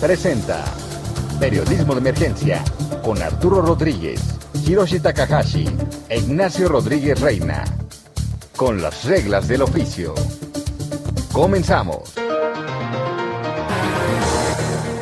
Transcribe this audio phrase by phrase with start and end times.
[0.00, 0.64] presenta
[1.38, 2.62] Periodismo de Emergencia
[3.02, 4.20] con Arturo Rodríguez,
[4.66, 5.66] Hiroshi Takahashi
[6.08, 7.64] e Ignacio Rodríguez Reina.
[8.56, 10.14] Con las reglas del oficio.
[11.32, 12.14] Comenzamos.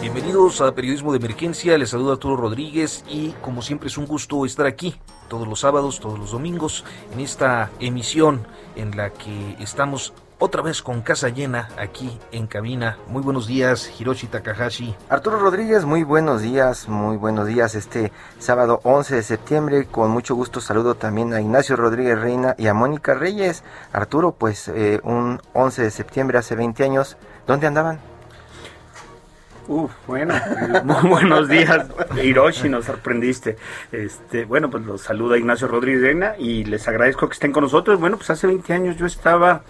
[0.01, 4.47] Bienvenidos a Periodismo de Emergencia, les saluda Arturo Rodríguez y como siempre es un gusto
[4.47, 4.95] estar aquí
[5.29, 10.83] todos los sábados, todos los domingos, en esta emisión en la que estamos otra vez
[10.83, 12.99] con casa llena aquí en cabina.
[13.07, 14.97] Muy buenos días, Hiroshi Takahashi.
[15.09, 18.11] Arturo Rodríguez, muy buenos días, muy buenos días este
[18.41, 19.87] sábado 11 de septiembre.
[19.87, 23.63] Con mucho gusto saludo también a Ignacio Rodríguez Reina y a Mónica Reyes.
[23.93, 27.17] Arturo, pues eh, un 11 de septiembre hace 20 años,
[27.47, 28.12] ¿dónde andaban?
[29.69, 30.35] Uf, bueno,
[30.85, 31.87] muy buenos días,
[32.21, 33.57] Hiroshi, nos sorprendiste.
[33.93, 38.01] Este, bueno, pues los saluda Ignacio Rodríguez Reina y les agradezco que estén con nosotros.
[38.01, 39.63] Bueno, pues hace 20 años yo estaba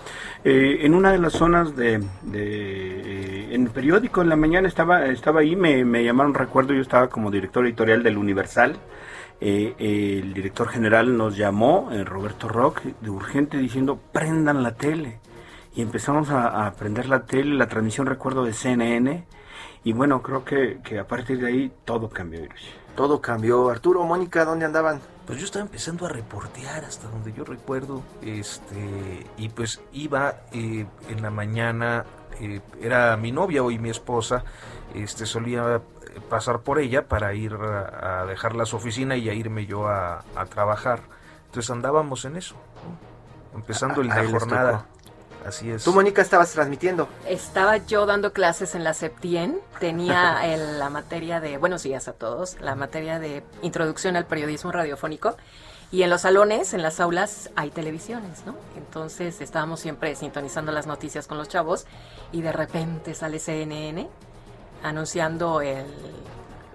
[0.45, 5.05] eh, en una de las zonas de, de, en el periódico en la mañana estaba
[5.07, 8.77] estaba ahí, me, llamaron recuerdo, yo estaba como director editorial del Universal.
[9.43, 15.19] Eh, el director general nos llamó, eh, Roberto Rock, de urgente diciendo prendan la tele.
[15.75, 19.25] Y empezamos a, a prender la tele, la transmisión recuerdo de CNN
[19.85, 22.43] y bueno, creo que, que a partir de ahí todo cambió.
[22.95, 23.71] Todo cambió.
[23.71, 25.01] Arturo, Mónica, ¿dónde andaban?
[25.27, 30.87] Pues yo estaba empezando a reportear hasta donde yo recuerdo, este, y pues iba eh,
[31.09, 32.05] en la mañana,
[32.41, 34.45] eh, era mi novia hoy mi esposa,
[34.95, 35.81] este, solía
[36.29, 39.87] pasar por ella para ir a, a dejarla a su oficina y a irme yo
[39.89, 41.01] a, a trabajar.
[41.47, 43.59] Entonces andábamos en eso, ¿no?
[43.59, 44.87] empezando Ah, la jornada.
[45.47, 45.85] Así es.
[45.85, 47.09] Tú, Mónica, estabas transmitiendo.
[47.27, 52.13] Estaba yo dando clases en la Septien, tenía el- la materia de, buenos días a
[52.13, 55.37] todos, la materia de introducción al periodismo radiofónico
[55.91, 58.55] y en los salones, en las aulas, hay televisiones, ¿no?
[58.77, 61.87] Entonces estábamos siempre sintonizando las noticias con los chavos
[62.33, 64.09] y de repente sale CNN
[64.83, 65.85] anunciando el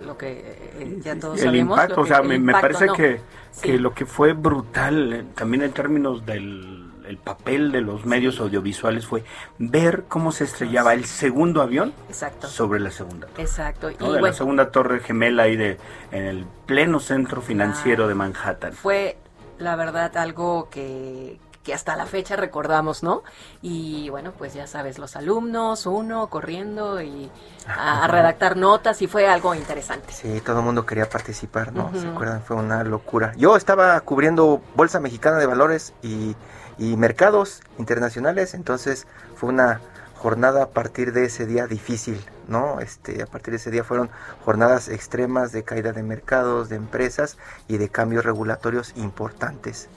[0.05, 0.29] lo que
[0.77, 1.75] eh, ya todos el sabemos.
[1.75, 2.93] impacto, lo o sea, el me, impacto, parece ¿no?
[2.93, 3.19] que,
[3.51, 3.61] Sí.
[3.63, 8.39] que lo que fue brutal, eh, también en términos del el papel de los medios
[8.39, 9.23] audiovisuales, fue
[9.57, 12.47] ver cómo se estrellaba el segundo avión Exacto.
[12.47, 13.41] sobre la segunda torre.
[13.41, 13.89] Exacto.
[13.89, 14.05] Y ¿no?
[14.05, 15.77] de bueno, la segunda torre gemela ahí de,
[16.11, 18.73] en el pleno centro financiero de Manhattan.
[18.73, 19.17] fue
[19.59, 23.23] la verdad algo que, que hasta la fecha recordamos, ¿no?
[23.61, 27.29] Y bueno, pues ya sabes, los alumnos, uno corriendo y
[27.67, 30.13] a, a redactar notas y fue algo interesante.
[30.13, 31.91] Sí, todo el mundo quería participar, ¿no?
[31.93, 32.41] ¿Se acuerdan?
[32.41, 33.33] Fue una locura.
[33.35, 36.35] Yo estaba cubriendo Bolsa Mexicana de Valores y,
[36.77, 39.81] y mercados internacionales, entonces fue una
[40.17, 42.79] jornada a partir de ese día difícil, ¿no?
[42.79, 44.09] Este, a partir de ese día fueron
[44.43, 47.37] jornadas extremas de caída de mercados, de empresas
[47.67, 49.89] y de cambios regulatorios importantes.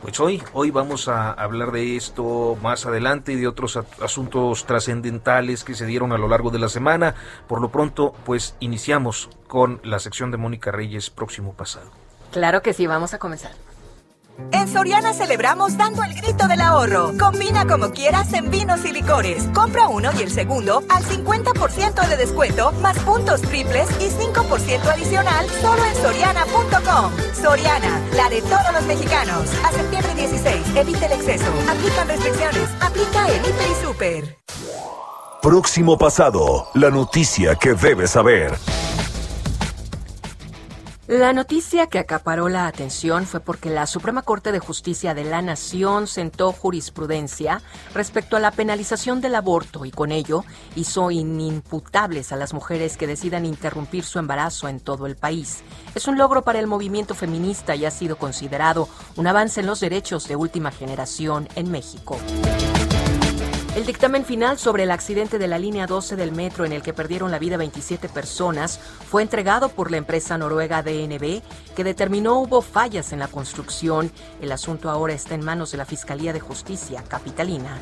[0.00, 5.64] Pues hoy, hoy vamos a hablar de esto más adelante y de otros asuntos trascendentales
[5.64, 7.16] que se dieron a lo largo de la semana.
[7.48, 11.90] Por lo pronto, pues iniciamos con la sección de Mónica Reyes próximo pasado.
[12.30, 13.52] Claro que sí, vamos a comenzar.
[14.52, 17.12] En Soriana celebramos dando el grito del ahorro.
[17.18, 19.44] Combina como quieras en vinos y licores.
[19.54, 25.46] Compra uno y el segundo al 50% de descuento, más puntos triples y 5% adicional
[25.60, 27.12] solo en soriana.com.
[27.34, 29.48] Soriana, la de todos los mexicanos.
[29.64, 31.50] A septiembre 16, evite el exceso.
[31.68, 32.68] Aplican restricciones.
[32.80, 34.38] Aplica en Hiper y Super.
[35.42, 38.58] Próximo pasado, la noticia que debes saber.
[41.08, 45.40] La noticia que acaparó la atención fue porque la Suprema Corte de Justicia de la
[45.40, 47.62] Nación sentó jurisprudencia
[47.94, 50.44] respecto a la penalización del aborto y con ello
[50.76, 55.62] hizo inimputables a las mujeres que decidan interrumpir su embarazo en todo el país.
[55.94, 58.86] Es un logro para el movimiento feminista y ha sido considerado
[59.16, 62.18] un avance en los derechos de última generación en México.
[63.78, 66.92] El dictamen final sobre el accidente de la línea 12 del metro en el que
[66.92, 71.42] perdieron la vida 27 personas fue entregado por la empresa noruega DNB,
[71.76, 74.10] que determinó hubo fallas en la construcción.
[74.42, 77.78] El asunto ahora está en manos de la Fiscalía de Justicia Capitalina.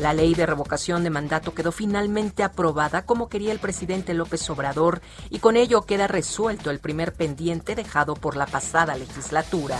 [0.00, 5.02] La ley de revocación de mandato quedó finalmente aprobada como quería el presidente López Obrador
[5.28, 9.78] y con ello queda resuelto el primer pendiente dejado por la pasada legislatura.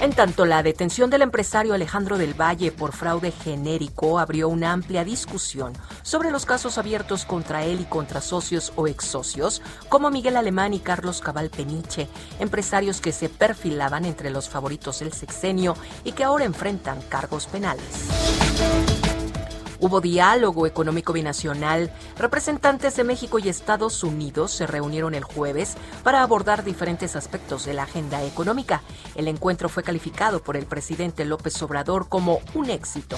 [0.00, 5.04] En tanto, la detención del empresario Alejandro del Valle por fraude genérico abrió una amplia
[5.04, 5.72] discusión
[6.02, 10.74] sobre los casos abiertos contra él y contra socios o ex socios, como Miguel Alemán
[10.74, 12.08] y Carlos Cabal Peniche,
[12.38, 18.95] empresarios que se perfilaban entre los favoritos del sexenio y que ahora enfrentan cargos penales.
[19.80, 21.90] Hubo diálogo económico binacional.
[22.18, 27.74] Representantes de México y Estados Unidos se reunieron el jueves para abordar diferentes aspectos de
[27.74, 28.82] la agenda económica.
[29.14, 33.16] El encuentro fue calificado por el presidente López Obrador como un éxito.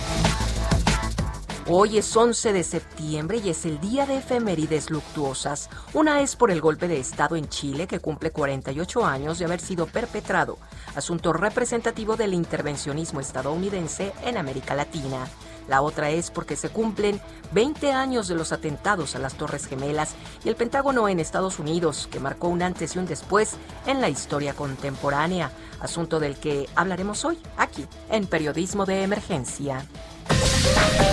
[1.70, 5.68] Hoy es 11 de septiembre y es el día de efemérides luctuosas.
[5.92, 9.60] Una es por el golpe de Estado en Chile, que cumple 48 años de haber
[9.60, 10.56] sido perpetrado,
[10.94, 15.28] asunto representativo del intervencionismo estadounidense en América Latina.
[15.68, 17.20] La otra es porque se cumplen
[17.52, 22.08] 20 años de los atentados a las Torres Gemelas y el Pentágono en Estados Unidos,
[22.10, 23.56] que marcó un antes y un después
[23.86, 25.50] en la historia contemporánea,
[25.80, 29.84] asunto del que hablaremos hoy aquí en Periodismo de Emergencia.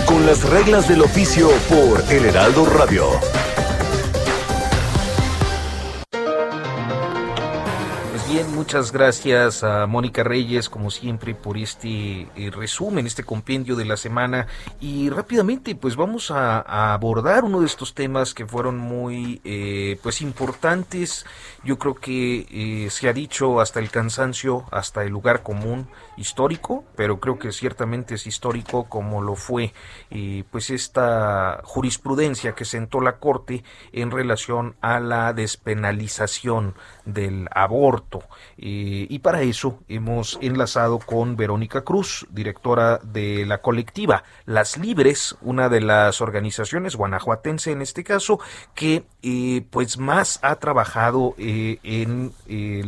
[0.06, 3.08] Con las reglas del oficio por El Heraldo Radio.
[8.28, 13.84] Bien, muchas gracias a Mónica Reyes, como siempre, por este eh, resumen, este compendio de
[13.84, 14.48] la semana.
[14.80, 16.60] Y rápidamente, pues vamos a,
[16.94, 21.24] abordar uno de estos temas que fueron muy, eh, pues importantes.
[21.62, 26.84] Yo creo que eh, se ha dicho hasta el cansancio, hasta el lugar común histórico,
[26.96, 29.74] pero creo que ciertamente es histórico como lo fue,
[30.50, 36.74] pues esta jurisprudencia que sentó la Corte en relación a la despenalización
[37.04, 38.25] del aborto.
[38.58, 45.36] Eh, y para eso hemos enlazado con Verónica Cruz, directora de la colectiva Las Libres,
[45.42, 48.40] una de las organizaciones guanajuatense en este caso,
[48.74, 52.32] que eh, pues más ha trabajado eh, en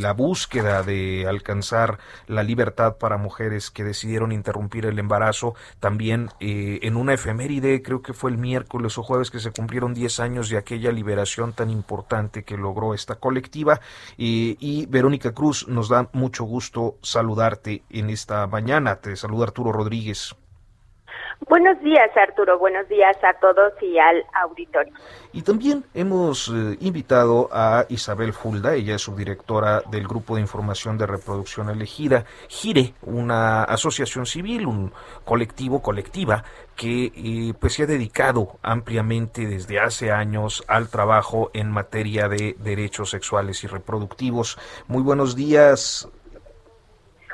[0.00, 5.54] la búsqueda de alcanzar la libertad para mujeres que decidieron interrumpir el embarazo.
[5.80, 10.20] También en una efeméride, creo que fue el miércoles o jueves que se cumplieron 10
[10.20, 13.80] años de aquella liberación tan importante que logró esta colectiva.
[14.16, 18.96] y Verónica Cruz, nos da mucho gusto saludarte en esta mañana.
[19.00, 20.34] Te saluda Arturo Rodríguez.
[21.46, 22.58] Buenos días, Arturo.
[22.58, 24.92] Buenos días a todos y al auditorio.
[25.32, 30.98] Y también hemos eh, invitado a Isabel Fulda, ella es subdirectora del Grupo de Información
[30.98, 34.92] de Reproducción Elegida, GIRE, una asociación civil, un
[35.24, 36.44] colectivo, colectiva,
[36.74, 42.56] que eh, pues se ha dedicado ampliamente desde hace años al trabajo en materia de
[42.58, 44.58] derechos sexuales y reproductivos.
[44.86, 46.08] Muy buenos días,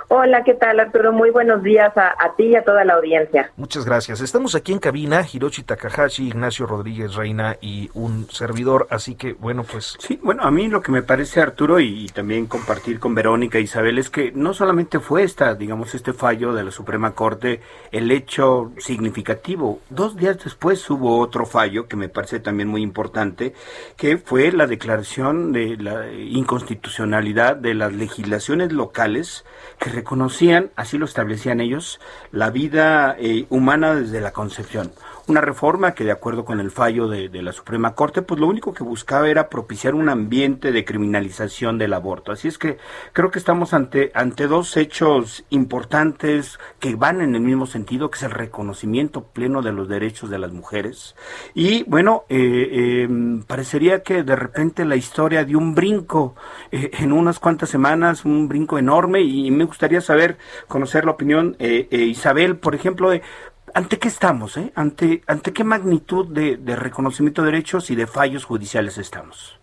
[0.08, 1.12] Hola, ¿qué tal Arturo?
[1.12, 3.50] Muy buenos días a, ti y a toda la audiencia.
[3.56, 4.20] Muchas gracias.
[4.20, 9.64] Estamos aquí en cabina, Hiroshi Takahashi, Ignacio Rodríguez Reina y un servidor, así que bueno,
[9.64, 9.96] pues...
[9.98, 13.62] Sí, bueno, a mí lo que me parece Arturo y, también compartir con Verónica e
[13.62, 17.60] Isabel es que no solamente fue esta, digamos, este fallo de la Suprema Corte
[17.90, 19.80] el hecho significativo.
[19.88, 23.54] Dos días después hubo otro fallo que me parece también muy importante,
[23.96, 29.44] que fue la declaración de la inconstitucionalidad de las legislaciones locales
[29.78, 32.00] que reconocían, así lo establecían ellos,
[32.32, 34.92] la vida eh, humana desde la concepción
[35.26, 38.72] una reforma que de acuerdo con el fallo de, la Suprema Corte, pues lo único
[38.72, 42.32] que buscaba era propiciar un ambiente de criminalización del aborto.
[42.32, 42.78] Así es que
[43.12, 48.18] creo que estamos ante, ante dos hechos importantes que van en el mismo sentido, que
[48.18, 51.16] es el reconocimiento pleno de los derechos de las mujeres.
[51.54, 53.08] Y bueno, eh, eh,
[53.46, 56.34] parecería que de repente la historia dio un brinco
[56.70, 60.38] eh, en unas cuantas semanas, un brinco enorme, y me gustaría saber,
[60.68, 61.56] conocer la opinión,
[61.90, 63.22] Isabel, por ejemplo, de
[63.74, 64.56] ¿Ante qué estamos?
[64.56, 64.70] Eh?
[64.76, 69.58] ¿Ante, ¿Ante qué magnitud de, reconocimiento de derechos y de fallos judiciales estamos?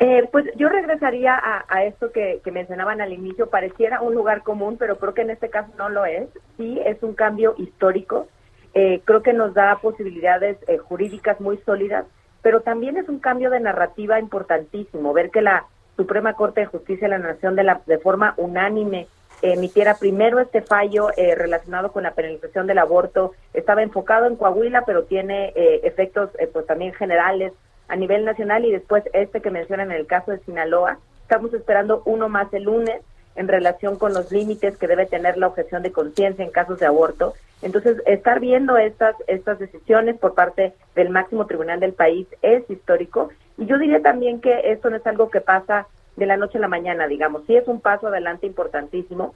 [0.00, 3.48] Eh, pues yo regresaría a, esto que, mencionaban al inicio.
[3.48, 6.28] Pareciera un lugar común, pero creo que en este caso no lo es.
[6.56, 8.26] Sí, es un cambio histórico.
[8.74, 12.06] Eh, creo que nos da posibilidades eh, jurídicas muy sólidas,
[12.42, 15.12] pero también es un cambio de narrativa importantísimo.
[15.12, 19.06] Ver que la Suprema Corte de Justicia de la Nación de, la, de forma unánime
[19.42, 23.32] emitiera primero este fallo eh, relacionado con la penalización del aborto.
[23.54, 27.52] Estaba enfocado en Coahuila, pero tiene eh, efectos eh, pues también generales
[27.88, 30.98] a nivel nacional y después este que mencionan en el caso de Sinaloa.
[31.22, 33.00] Estamos esperando uno más el lunes
[33.36, 36.86] en relación con los límites que debe tener la objeción de conciencia en casos de
[36.86, 37.34] aborto.
[37.62, 43.30] Entonces, estar viendo estas, estas decisiones por parte del máximo tribunal del país es histórico.
[43.58, 46.60] Y yo diría también que esto no es algo que pasa de la noche a
[46.60, 47.42] la mañana, digamos.
[47.46, 49.34] Sí es un paso adelante importantísimo,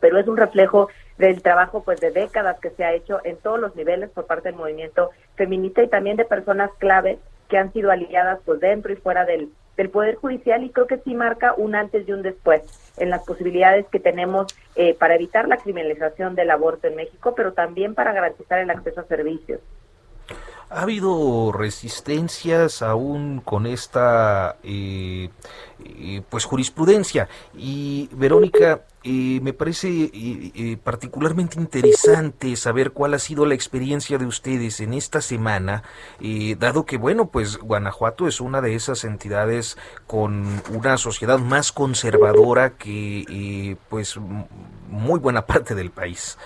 [0.00, 3.58] pero es un reflejo del trabajo pues de décadas que se ha hecho en todos
[3.58, 7.18] los niveles por parte del movimiento feminista y también de personas clave
[7.48, 10.98] que han sido aliadas pues dentro y fuera del, del Poder Judicial y creo que
[10.98, 12.62] sí marca un antes y un después
[12.96, 17.52] en las posibilidades que tenemos eh, para evitar la criminalización del aborto en México, pero
[17.52, 19.60] también para garantizar el acceso a servicios.
[20.68, 25.30] ¿Ha habido resistencias aún con esta eh,
[25.78, 27.28] eh, pues jurisprudencia?
[27.54, 30.10] Y Verónica, eh, me parece
[30.82, 35.84] particularmente interesante saber cuál ha sido la experiencia de ustedes en esta semana,
[36.58, 42.70] dado que, bueno, pues Guanajuato es una de esas entidades con una sociedad más conservadora
[42.70, 44.16] que pues
[44.88, 46.36] muy buena parte del país.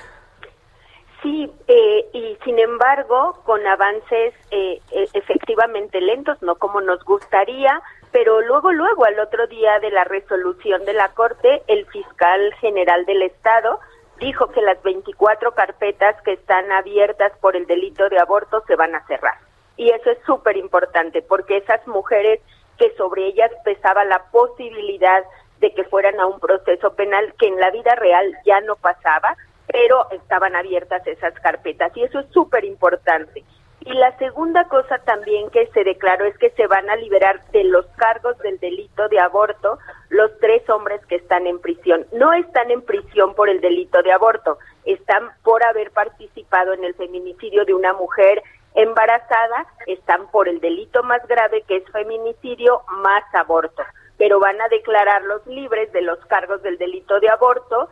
[1.23, 7.83] Sí, eh, y sin embargo, con avances eh, e, efectivamente lentos, no como nos gustaría,
[8.11, 13.05] pero luego, luego, al otro día de la resolución de la Corte, el fiscal general
[13.05, 13.81] del Estado
[14.19, 18.95] dijo que las 24 carpetas que están abiertas por el delito de aborto se van
[18.95, 19.39] a cerrar.
[19.77, 22.41] Y eso es súper importante, porque esas mujeres
[22.79, 25.23] que sobre ellas pesaba la posibilidad
[25.61, 29.37] de que fueran a un proceso penal que en la vida real ya no pasaba,
[29.73, 33.45] pero estaban abiertas esas carpetas y eso es súper importante.
[33.83, 37.65] Y la segunda cosa también que se declaró es que se van a liberar de
[37.65, 39.79] los cargos del delito de aborto
[40.11, 42.07] los tres hombres que están en prisión.
[42.13, 46.95] No están en prisión por el delito de aborto, están por haber participado en el
[46.95, 48.43] feminicidio de una mujer
[48.75, 53.83] embarazada, están por el delito más grave que es feminicidio más aborto,
[54.19, 57.89] pero van a declararlos libres de los cargos del delito de aborto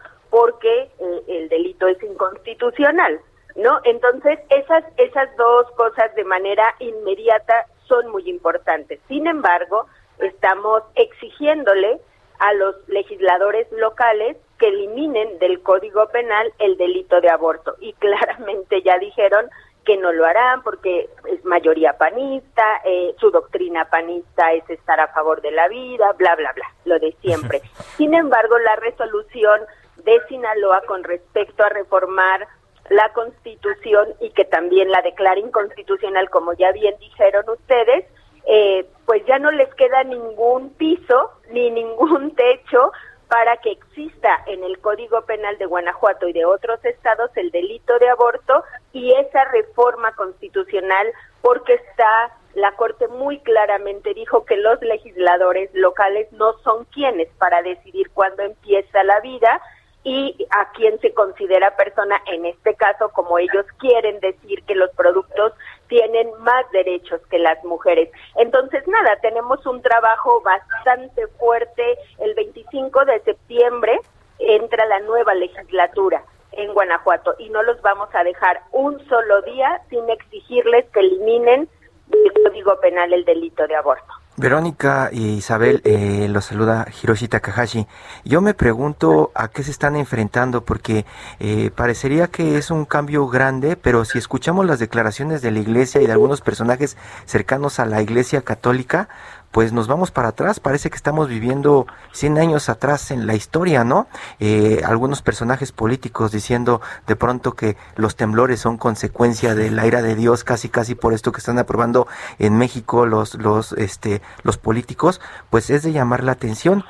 [1.00, 3.20] eh, el delito es inconstitucional,
[3.56, 3.80] ¿no?
[3.84, 9.00] Entonces, esas, esas dos cosas de manera inmediata son muy importantes.
[9.08, 9.86] Sin embargo,
[10.18, 12.00] estamos exigiéndole
[12.38, 17.76] a los legisladores locales que eliminen del Código Penal el delito de aborto.
[17.80, 19.48] Y claramente ya dijeron
[19.84, 25.08] que no lo harán porque es mayoría panista, eh, su doctrina panista es estar a
[25.08, 27.62] favor de la vida, bla, bla, bla, lo de siempre.
[27.96, 29.60] Sin embargo, la resolución
[30.04, 32.46] de Sinaloa con respecto a reformar
[32.90, 38.06] la constitución y que también la declara inconstitucional, como ya bien dijeron ustedes,
[38.46, 42.92] eh, pues ya no les queda ningún piso ni ningún techo
[43.28, 47.98] para que exista en el Código Penal de Guanajuato y de otros estados el delito
[47.98, 48.64] de aborto
[48.94, 51.12] y esa reforma constitucional
[51.42, 57.60] porque está la Corte muy claramente dijo que los legisladores locales no son quienes para
[57.60, 59.60] decidir cuándo empieza la vida
[60.04, 64.90] y a quien se considera persona, en este caso, como ellos quieren decir que los
[64.90, 65.52] productos
[65.88, 68.10] tienen más derechos que las mujeres.
[68.36, 71.98] Entonces, nada, tenemos un trabajo bastante fuerte.
[72.18, 73.98] El 25 de septiembre
[74.38, 79.80] entra la nueva legislatura en Guanajuato y no los vamos a dejar un solo día
[79.90, 81.68] sin exigirles que eliminen
[82.12, 84.12] el Código Penal el delito de aborto.
[84.38, 87.88] Verónica y Isabel, eh, los saluda Hiroshi Takahashi.
[88.24, 91.04] Yo me pregunto a qué se están enfrentando porque
[91.40, 96.00] eh, parecería que es un cambio grande, pero si escuchamos las declaraciones de la iglesia
[96.00, 99.08] y de algunos personajes cercanos a la iglesia católica,
[99.50, 103.84] pues nos vamos para atrás, parece que estamos viviendo 100 años atrás en la historia,
[103.84, 104.06] ¿no?
[104.40, 110.02] Eh, algunos personajes políticos diciendo de pronto que los temblores son consecuencia de la ira
[110.02, 112.06] de Dios, casi casi por esto que están aprobando
[112.38, 116.84] en México los, los, este, los políticos, pues es de llamar la atención.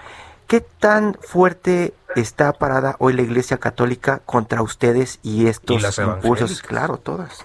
[0.46, 6.62] ¿Qué tan fuerte está parada hoy la Iglesia Católica contra ustedes y estos impulsos?
[6.62, 7.44] Claro, todas.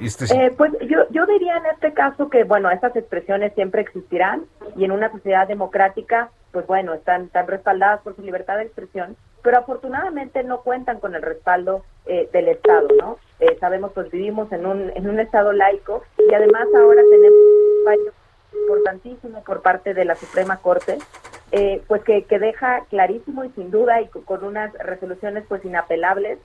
[0.00, 4.44] Este eh, pues yo, yo diría en este caso que, bueno, esas expresiones siempre existirán
[4.76, 9.16] y en una sociedad democrática, pues bueno, están, están respaldadas por su libertad de expresión,
[9.42, 13.18] pero afortunadamente no cuentan con el respaldo eh, del Estado, ¿no?
[13.40, 17.84] Eh, sabemos, pues vivimos en un, en un Estado laico y además ahora tenemos un
[17.84, 18.12] fallo
[18.60, 20.98] importantísimo por parte de la Suprema Corte,
[21.86, 26.38] pues que, que deja clarísimo y sin duda y con unas resoluciones pues inapelables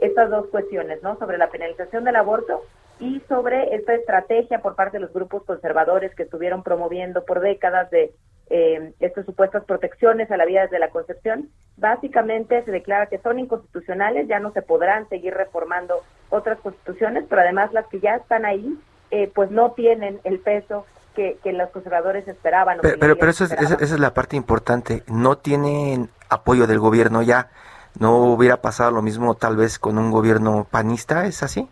[0.00, 1.18] estas dos cuestiones, ¿no?
[1.18, 2.62] Sobre la penalización del aborto
[3.00, 7.90] y sobre esta estrategia por parte de los grupos conservadores que estuvieron promoviendo por décadas
[7.90, 8.12] de
[8.50, 13.38] eh, estas supuestas protecciones a la vida desde la concepción, básicamente se declara que son
[13.38, 18.44] inconstitucionales, ya no se podrán seguir reformando otras constituciones, pero además las que ya están
[18.44, 18.78] ahí,
[19.10, 22.78] eh, pues no tienen el peso que, los conservadores esperaban.
[22.82, 27.50] Pero, pero, eso es, esa, es la parte importante, no tienen apoyo del gobierno ya,
[27.98, 31.68] no hubiera pasado lo mismo tal vez con un gobierno panista, ¿es así?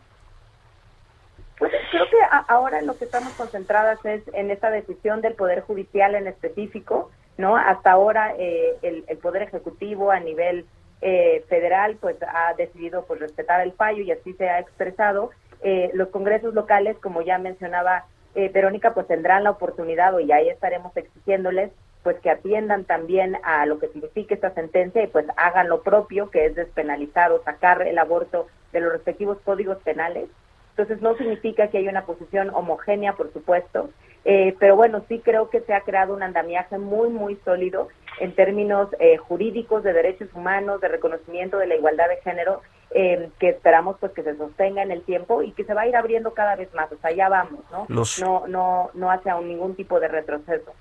[2.52, 7.56] Ahora lo que estamos concentradas es en esa decisión del Poder Judicial en específico, ¿no?
[7.56, 10.66] Hasta ahora eh, el, Poder Ejecutivo a nivel
[11.00, 15.30] eh, federal pues ha decidido pues respetar el fallo y así se ha expresado.
[15.62, 18.04] Eh, los congresos locales, como ya mencionaba
[18.34, 21.70] eh, Verónica, pues tendrán la oportunidad, y ahí estaremos exigiéndoles,
[22.02, 26.30] pues que atiendan también a lo que significa esta sentencia y pues hagan lo propio,
[26.30, 30.28] que es despenalizar o sacar el aborto de los respectivos códigos penales.
[30.72, 33.90] Entonces no significa que haya una posición homogénea, por supuesto,
[34.24, 37.88] eh, pero bueno, sí creo que se ha creado un andamiaje muy, muy sólido
[38.20, 42.62] en términos eh, jurídicos de derechos humanos, de reconocimiento de la igualdad de género,
[42.94, 45.86] eh, que esperamos pues que se sostenga en el tiempo y que se va a
[45.88, 46.92] ir abriendo cada vez más.
[46.92, 47.86] O sea, ya vamos, ¿no?
[47.88, 50.72] No, no, no hace ningún tipo de retroceso.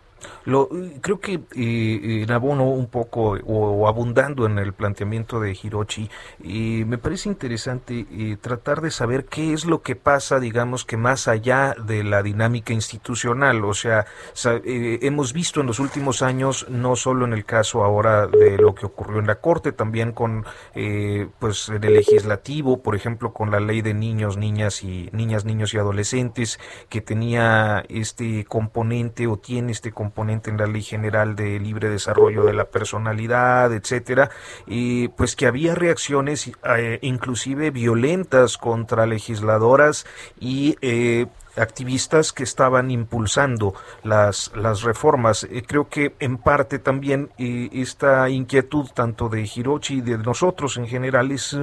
[0.45, 0.69] Lo,
[1.01, 6.09] creo que eh, en abono un poco o, abundando en el planteamiento de Hirochi,
[6.43, 10.97] eh, me parece interesante eh, tratar de saber qué es lo que pasa, digamos que
[10.97, 13.63] más allá de la dinámica institucional.
[13.65, 14.05] O sea,
[14.45, 18.75] eh, hemos visto en los últimos años, no solo en el caso ahora de lo
[18.75, 23.51] que ocurrió en la Corte, también con eh, pues en el legislativo, por ejemplo, con
[23.51, 26.59] la ley de niños, niñas y niñas, niños y adolescentes,
[26.89, 31.87] que tenía este componente o tiene este componente componente en la Ley General de Libre
[31.87, 34.29] Desarrollo de la Personalidad, etcétera,
[34.67, 40.05] y pues que había reacciones eh, inclusive violentas contra legisladoras
[40.37, 45.45] y eh, activistas que estaban impulsando las, las reformas.
[45.45, 50.87] Eh, creo que en parte también esta inquietud tanto de Hirochi y de nosotros en
[50.87, 51.57] general es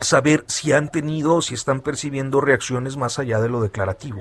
[0.00, 4.20] saber si han tenido, si están percibiendo reacciones más allá de lo declarativo.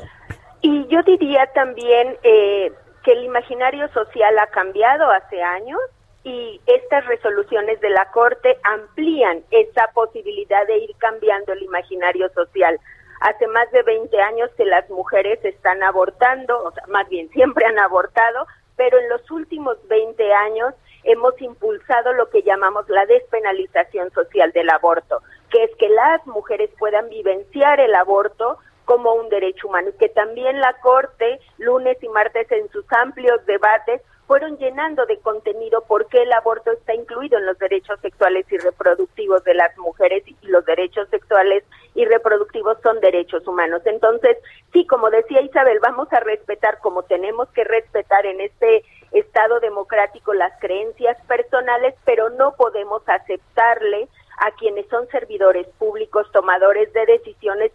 [0.61, 2.71] Y yo diría también, eh,
[3.03, 5.79] que el imaginario social ha cambiado hace años
[6.23, 12.79] y estas resoluciones de la Corte amplían esa posibilidad de ir cambiando el imaginario social.
[13.21, 17.65] Hace más de 20 años que las mujeres están abortando, o sea, más bien siempre
[17.65, 24.11] han abortado, pero en los últimos 20 años hemos impulsado lo que llamamos la despenalización
[24.11, 29.67] social del aborto, que es que las mujeres puedan vivenciar el aborto como un derecho
[29.67, 35.05] humano y que también la Corte, lunes y martes en sus amplios debates, fueron llenando
[35.07, 39.55] de contenido por qué el aborto está incluido en los derechos sexuales y reproductivos de
[39.55, 43.81] las mujeres y los derechos sexuales y reproductivos son derechos humanos.
[43.83, 44.37] Entonces,
[44.71, 50.33] sí, como decía Isabel, vamos a respetar como tenemos que respetar en este Estado democrático
[50.33, 57.70] las creencias personales, pero no podemos aceptarle a quienes son servidores públicos, tomadores de decisiones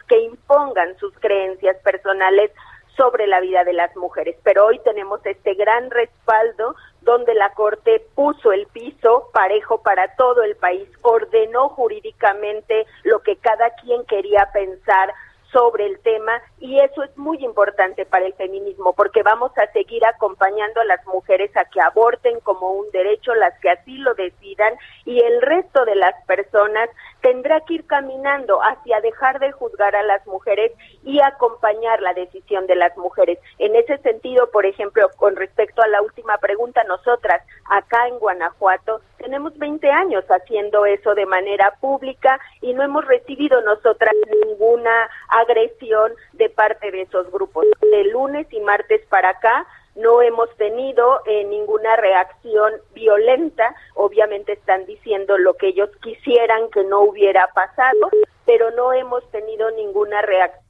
[0.57, 2.51] impongan sus creencias personales
[2.97, 4.37] sobre la vida de las mujeres.
[4.43, 10.43] Pero hoy tenemos este gran respaldo donde la Corte puso el piso parejo para todo
[10.43, 15.13] el país, ordenó jurídicamente lo que cada quien quería pensar
[15.53, 20.05] sobre el tema y eso es muy importante para el feminismo porque vamos a seguir
[20.05, 24.75] acompañando a las mujeres a que aborten como un derecho, las que así lo decidan
[25.05, 26.91] y el resto de las personas
[27.27, 30.71] tendrá que ir caminando hacia dejar de juzgar a las mujeres
[31.03, 33.41] y acompañar la decisión de las mujeres.
[33.59, 39.01] En ese sentido, por ejemplo, con respecto a la última pregunta, nosotras acá en Guanajuato
[39.19, 46.13] tenemos 20 años haciendo eso de manera pública y no hemos recibido nosotras ninguna agresión
[46.35, 47.67] de parte de esos grupos.
[47.81, 53.75] De lunes y martes para acá no hemos tenido eh, ninguna reacción violenta.
[53.97, 58.11] Obviamente están diciendo lo que ellos quisieran que no hubiera pasado,
[58.45, 60.67] pero no hemos tenido ninguna reacción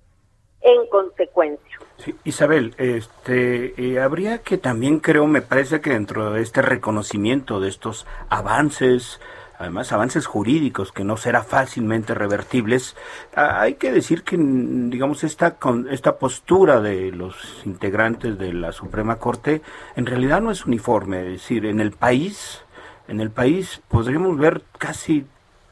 [0.62, 1.78] en consecuencia.
[2.24, 7.68] Isabel, este, eh, habría que también creo, me parece que dentro de este reconocimiento de
[7.68, 9.20] estos avances,
[9.58, 12.96] además avances jurídicos que no será fácilmente revertibles,
[13.34, 19.18] hay que decir que, digamos, esta, con, esta postura de los integrantes de la Suprema
[19.18, 19.62] Corte
[19.94, 22.65] en realidad no es uniforme, es decir, en el país,
[23.08, 25.26] en el país podríamos ver casi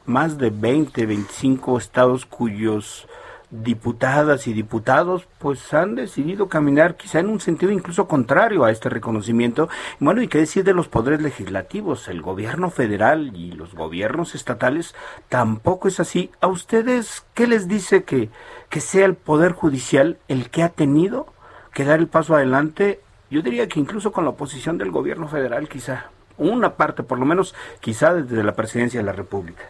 [0.05, 3.07] más de 20, 25 estados cuyos
[3.51, 8.89] diputadas y diputados pues han decidido caminar quizá en un sentido incluso contrario a este
[8.89, 9.69] reconocimiento.
[9.99, 14.95] Bueno, y qué decir de los poderes legislativos, el gobierno federal y los gobiernos estatales
[15.29, 16.31] tampoco es así.
[16.41, 18.29] ¿A ustedes qué les dice que,
[18.69, 21.27] que sea el poder judicial el que ha tenido
[21.73, 23.01] que dar el paso adelante?
[23.29, 27.25] Yo diría que incluso con la oposición del gobierno federal quizá, una parte por lo
[27.25, 29.63] menos quizá desde la presidencia de la República.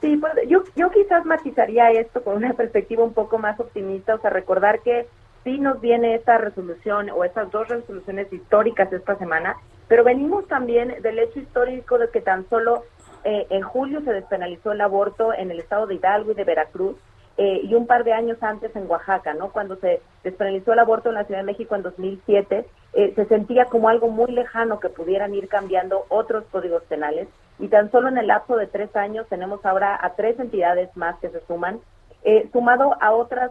[0.00, 4.20] Sí, pues yo, yo quizás matizaría esto con una perspectiva un poco más optimista, o
[4.20, 5.08] sea, recordar que
[5.42, 9.56] sí nos viene esta resolución o estas dos resoluciones históricas esta semana,
[9.88, 12.84] pero venimos también del hecho histórico de que tan solo
[13.24, 16.96] eh, en julio se despenalizó el aborto en el estado de Hidalgo y de Veracruz,
[17.36, 19.50] eh, y un par de años antes en Oaxaca, ¿no?
[19.50, 23.66] Cuando se despenalizó el aborto en la Ciudad de México en 2007, eh, se sentía
[23.66, 28.18] como algo muy lejano que pudieran ir cambiando otros códigos penales y tan solo en
[28.18, 31.80] el lapso de tres años tenemos ahora a tres entidades más que se suman,
[32.24, 33.50] eh, sumado a otras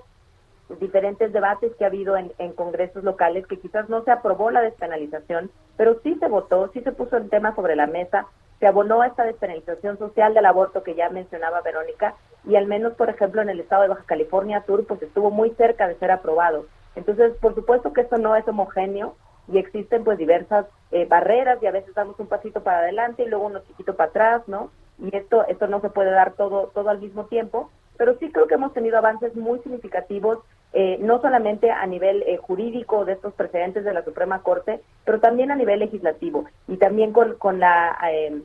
[0.79, 4.61] diferentes debates que ha habido en, en, congresos locales que quizás no se aprobó la
[4.61, 8.27] despenalización, pero sí se votó, sí se puso el tema sobre la mesa,
[8.59, 12.93] se abonó a esta despenalización social del aborto que ya mencionaba Verónica y al menos,
[12.93, 16.11] por ejemplo, en el estado de Baja California Sur, pues estuvo muy cerca de ser
[16.11, 16.65] aprobado.
[16.95, 19.15] Entonces, por supuesto que esto no es homogéneo
[19.47, 23.27] y existen pues diversas eh, barreras y a veces damos un pasito para adelante y
[23.27, 24.71] luego uno chiquito para atrás, ¿no?
[24.99, 28.47] Y esto, esto no se puede dar todo, todo al mismo tiempo, pero sí creo
[28.47, 30.39] que hemos tenido avances muy significativos
[30.73, 35.19] eh, no solamente a nivel eh, jurídico de estos precedentes de la Suprema Corte, pero
[35.19, 36.45] también a nivel legislativo.
[36.67, 38.41] Y también con, con la eh,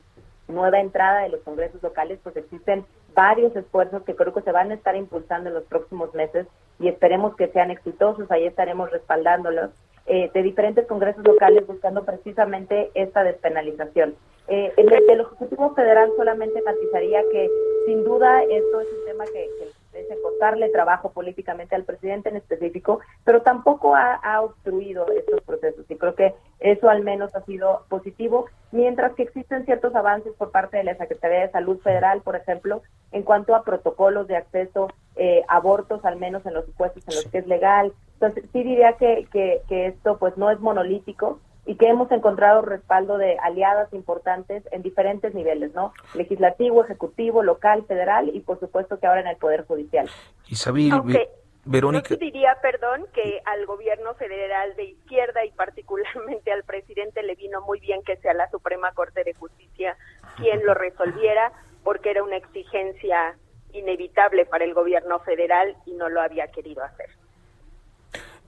[0.48, 2.84] nueva entrada de los congresos locales, pues existen
[3.14, 6.46] varios esfuerzos que creo que se van a estar impulsando en los próximos meses
[6.78, 9.70] y esperemos que sean exitosos, ahí estaremos respaldándolos,
[10.06, 14.14] de diferentes congresos locales buscando precisamente esta despenalización.
[14.48, 17.48] Eh, el, el Ejecutivo Federal solamente matizaría que
[17.86, 22.36] sin duda esto es un tema que, que es costarle trabajo políticamente al presidente en
[22.36, 27.42] específico, pero tampoco ha, ha, obstruido estos procesos y creo que eso al menos ha
[27.44, 32.22] sido positivo, mientras que existen ciertos avances por parte de la Secretaría de Salud Federal,
[32.22, 37.04] por ejemplo, en cuanto a protocolos de acceso eh, abortos, al menos en los supuestos
[37.06, 37.92] en los que es legal.
[38.22, 42.62] Entonces, sí diría que, que, que esto pues no es monolítico, y que hemos encontrado
[42.62, 45.92] respaldo de aliadas importantes en diferentes niveles, ¿no?
[46.14, 50.10] Legislativo, ejecutivo, local, federal y por supuesto que ahora en el Poder Judicial.
[50.48, 51.28] Isabel, okay.
[51.64, 52.08] Verónica.
[52.10, 57.60] Yo diría, perdón, que al gobierno federal de izquierda y particularmente al presidente le vino
[57.60, 59.96] muy bien que sea la Suprema Corte de Justicia
[60.36, 61.52] quien lo resolviera,
[61.84, 63.36] porque era una exigencia
[63.72, 67.08] inevitable para el gobierno federal y no lo había querido hacer.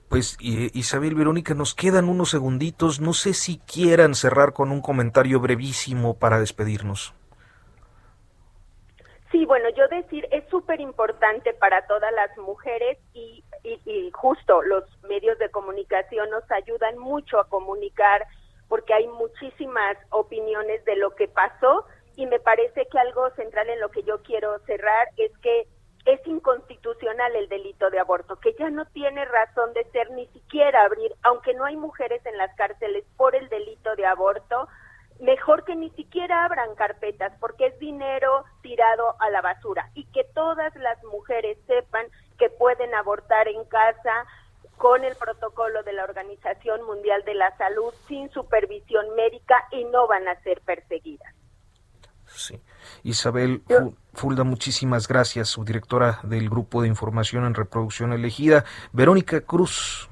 [0.09, 3.01] Pues Isabel Verónica, nos quedan unos segunditos.
[3.01, 7.13] No sé si quieran cerrar con un comentario brevísimo para despedirnos.
[9.31, 14.61] Sí, bueno, yo decir, es súper importante para todas las mujeres y, y, y, justo
[14.61, 18.25] los medios de comunicación nos ayudan mucho a comunicar
[18.69, 23.81] porque hay muchísimas opiniones de lo que pasó y me parece que algo central en
[23.81, 25.67] lo que yo quiero cerrar es que
[26.05, 30.83] es inconstitucional el delito de aborto, que ya no tiene razón de ser ni siquiera
[30.83, 34.67] abrir, aunque no hay mujeres en las cárceles por el delito de aborto,
[35.19, 40.23] mejor que ni siquiera abran carpetas, porque es dinero tirado a la basura y que
[40.35, 42.05] todas las mujeres sepan
[42.37, 44.25] que pueden abortar en casa
[44.77, 50.05] con el protocolo de la Organización Mundial de la Salud sin supervisión médica y no
[50.07, 51.33] van a ser perseguidas.
[52.35, 52.59] Sí.
[53.03, 53.61] Isabel
[54.13, 58.65] Fulda, muchísimas gracias, subdirectora del Grupo de Información en Reproducción Elegida.
[58.91, 60.09] Verónica Cruz.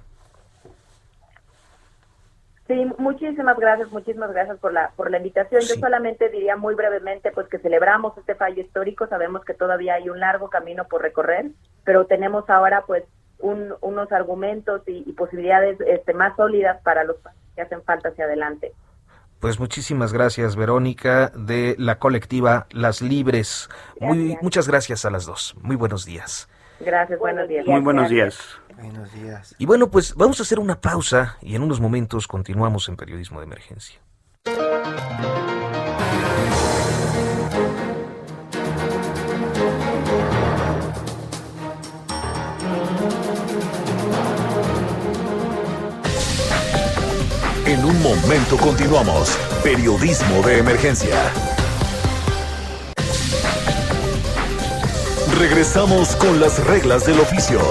[2.68, 5.62] Sí, muchísimas gracias, muchísimas gracias por la por la invitación.
[5.62, 5.76] Sí.
[5.76, 10.10] Yo solamente diría muy brevemente pues que celebramos este fallo histórico, sabemos que todavía hay
[10.10, 11.48] un largo camino por recorrer,
[11.84, 13.04] pero tenemos ahora pues
[13.40, 17.18] un, unos argumentos y, y posibilidades este, más sólidas para los
[17.56, 18.74] que hacen falta hacia adelante.
[19.44, 23.68] Pues muchísimas gracias, Verónica, de la colectiva Las Libres.
[24.00, 25.54] Muy, muchas gracias a las dos.
[25.62, 26.48] Muy buenos días.
[26.80, 27.68] Gracias, buenos días.
[27.68, 28.40] Muy buenos días.
[28.78, 29.54] Buenos días.
[29.58, 33.42] Y bueno, pues vamos a hacer una pausa y en unos momentos continuamos en Periodismo
[33.42, 34.00] de Emergencia.
[48.04, 49.30] Momento continuamos.
[49.64, 51.16] Periodismo de emergencia.
[55.40, 57.62] Regresamos con las reglas del oficio.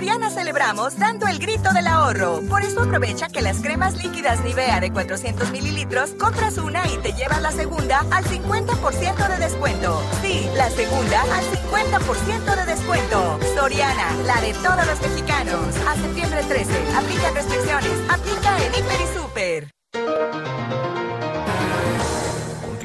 [0.00, 2.40] Soriana celebramos dando el grito del ahorro.
[2.48, 7.12] Por eso aprovecha que las cremas líquidas Nivea de 400 mililitros compras una y te
[7.12, 10.02] llevas la segunda al 50% de descuento.
[10.22, 13.38] Sí, la segunda al 50% de descuento.
[13.54, 15.76] Soriana, la de todos los mexicanos.
[15.86, 16.72] A septiembre 13.
[16.96, 17.92] Aplica restricciones.
[18.08, 19.79] Aplica en Hiper y Super.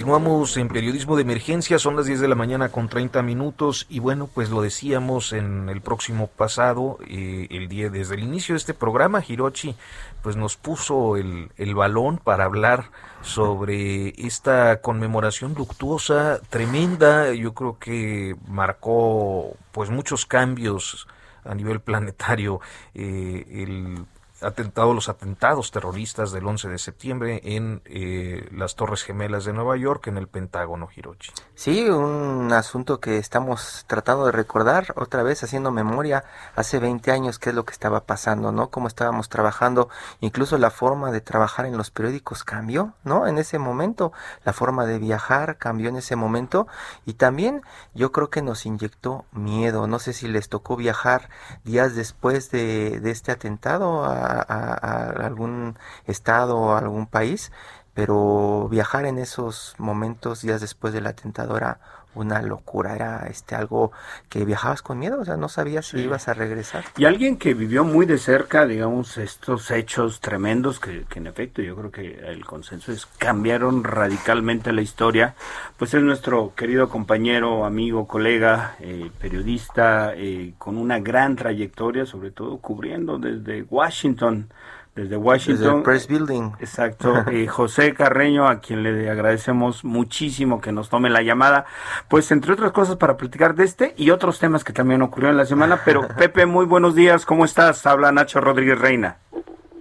[0.05, 3.97] Continuamos en periodismo de emergencia, son las 10 de la mañana con 30 minutos y
[3.97, 8.57] bueno, pues lo decíamos en el próximo pasado, eh, el día desde el inicio de
[8.57, 9.75] este programa, Hirochi
[10.21, 12.91] pues nos puso el, el balón para hablar
[13.23, 21.07] sobre esta conmemoración luctuosa, tremenda, yo creo que marcó pues muchos cambios
[21.43, 22.61] a nivel planetario,
[22.93, 23.97] eh,
[24.45, 29.77] atentado, los atentados terroristas del 11 de septiembre en eh, las Torres Gemelas de Nueva
[29.77, 31.31] York, en el Pentágono, Hirochi.
[31.55, 36.23] Sí, un asunto que estamos tratando de recordar otra vez, haciendo memoria,
[36.55, 38.69] hace 20 años qué es lo que estaba pasando, ¿no?
[38.69, 43.27] Cómo estábamos trabajando, incluso la forma de trabajar en los periódicos cambió, ¿no?
[43.27, 46.67] En ese momento, la forma de viajar cambió en ese momento
[47.05, 47.61] y también
[47.93, 51.29] yo creo que nos inyectó miedo, no sé si les tocó viajar
[51.63, 57.51] días después de, de este atentado a a, algún estado o algún país,
[57.95, 61.79] pero viajar en esos momentos días después del atentado era
[62.15, 63.91] una locura, era este algo
[64.29, 66.85] que viajabas con miedo, o sea, no sabías si ibas a regresar.
[66.97, 71.61] Y alguien que vivió muy de cerca, digamos, estos hechos tremendos que, que, en efecto
[71.61, 75.35] yo creo que el consenso es cambiaron radicalmente la historia,
[75.77, 82.31] pues es nuestro querido compañero, amigo, colega, eh, periodista, eh, con una gran trayectoria, sobre
[82.31, 84.49] todo cubriendo desde Washington
[84.95, 85.83] desde Washington.
[85.83, 86.51] Press Building.
[86.59, 87.13] Exacto.
[87.35, 91.65] Eh, José Carreño, a quien le agradecemos muchísimo que nos tome la llamada,
[92.07, 95.37] pues entre otras cosas para platicar de este y otros temas que también ocurrieron en
[95.37, 95.81] la semana.
[95.83, 97.85] Pero Pepe, muy buenos días, ¿cómo estás?
[97.85, 99.17] Habla Nacho Rodríguez Reina.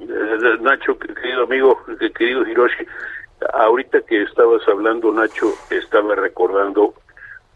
[0.00, 1.81] Eh, Nacho, querido amigo,
[2.16, 2.87] querido Hiroshi,
[3.53, 6.94] ahorita que estabas hablando, Nacho, estaba recordando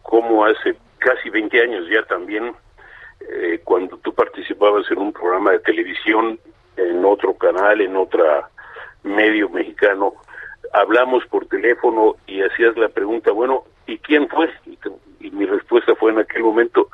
[0.02, 2.54] cómo hace casi 20 años ya también,
[3.20, 6.38] eh, cuando tú participabas en un programa de televisión
[6.78, 8.48] en otro canal, en otra
[9.02, 10.14] medio mexicano,
[10.72, 14.50] hablamos por teléfono y hacías la pregunta, bueno, ¿y quién fue?
[14.66, 14.78] Y,
[15.20, 16.88] y mi respuesta fue en aquel momento,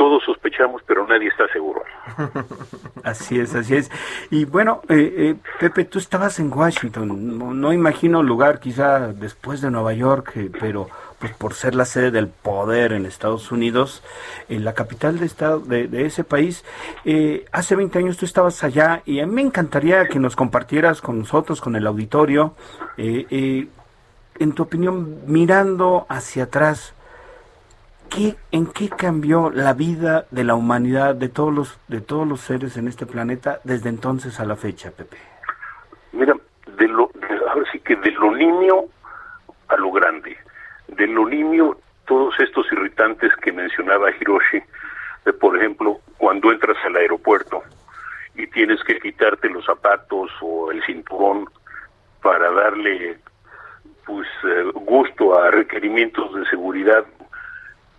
[0.00, 1.82] todos sospechamos, pero nadie está seguro.
[3.04, 3.90] Así es, así es.
[4.30, 9.60] Y bueno, eh, eh, Pepe, tú estabas en Washington, no, no, imagino lugar quizá después
[9.60, 14.02] de Nueva York, eh, pero pues por ser la sede del poder en Estados Unidos,
[14.48, 16.64] en la capital de, estado, de, de ese país.
[17.04, 21.02] Eh, hace 20 años tú estabas allá y a mí me encantaría que nos compartieras
[21.02, 22.54] con nosotros, con el auditorio,
[22.96, 26.94] en tu opinión, mirando hacia atrás,
[28.10, 32.40] ¿qué, ¿en qué cambió la vida de la humanidad, de todos los, de todos los
[32.40, 35.16] seres en este planeta desde entonces a la fecha, Pepe?
[36.12, 36.34] Mira,
[36.76, 38.84] de lo, de, ahora sí que de lo niño
[39.68, 40.36] a lo grande
[40.96, 44.62] de lo nimio todos estos irritantes que mencionaba Hiroshi,
[45.40, 47.62] por ejemplo, cuando entras al aeropuerto
[48.34, 51.46] y tienes que quitarte los zapatos o el cinturón
[52.22, 53.18] para darle
[54.04, 57.04] pues eh, gusto a requerimientos de seguridad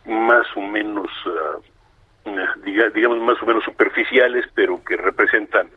[0.05, 2.29] más o menos uh,
[2.63, 5.67] diga, digamos más o menos superficiales pero que representan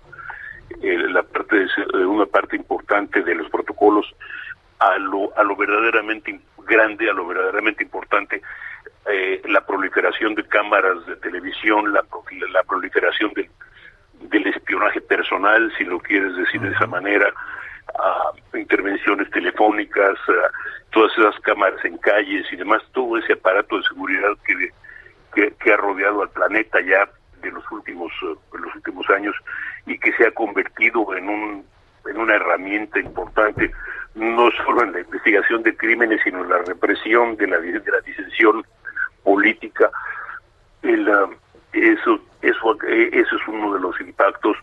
[0.82, 4.06] eh, la parte de, una parte importante de los protocolos
[4.78, 8.42] a lo a lo verdaderamente grande, a lo verdaderamente importante,
[9.10, 12.04] eh, la proliferación de cámaras de televisión, la,
[12.52, 13.48] la proliferación del,
[14.30, 17.32] del espionaje personal, si lo quieres decir de esa manera,
[17.98, 20.18] a intervenciones telefónicas,
[20.94, 25.76] todas esas cámaras en calles y demás, todo ese aparato de seguridad que, que, ha
[25.76, 27.08] rodeado al planeta ya
[27.42, 29.34] de los últimos uh, los últimos años
[29.86, 31.66] y que se ha convertido en un
[32.06, 33.72] en una herramienta importante
[34.14, 38.00] no solo en la investigación de crímenes, sino en la represión de la, de la
[38.06, 38.64] disensión
[39.24, 39.90] política.
[40.82, 41.34] El, uh,
[41.72, 44.56] eso, eso, eso es uno de los impactos.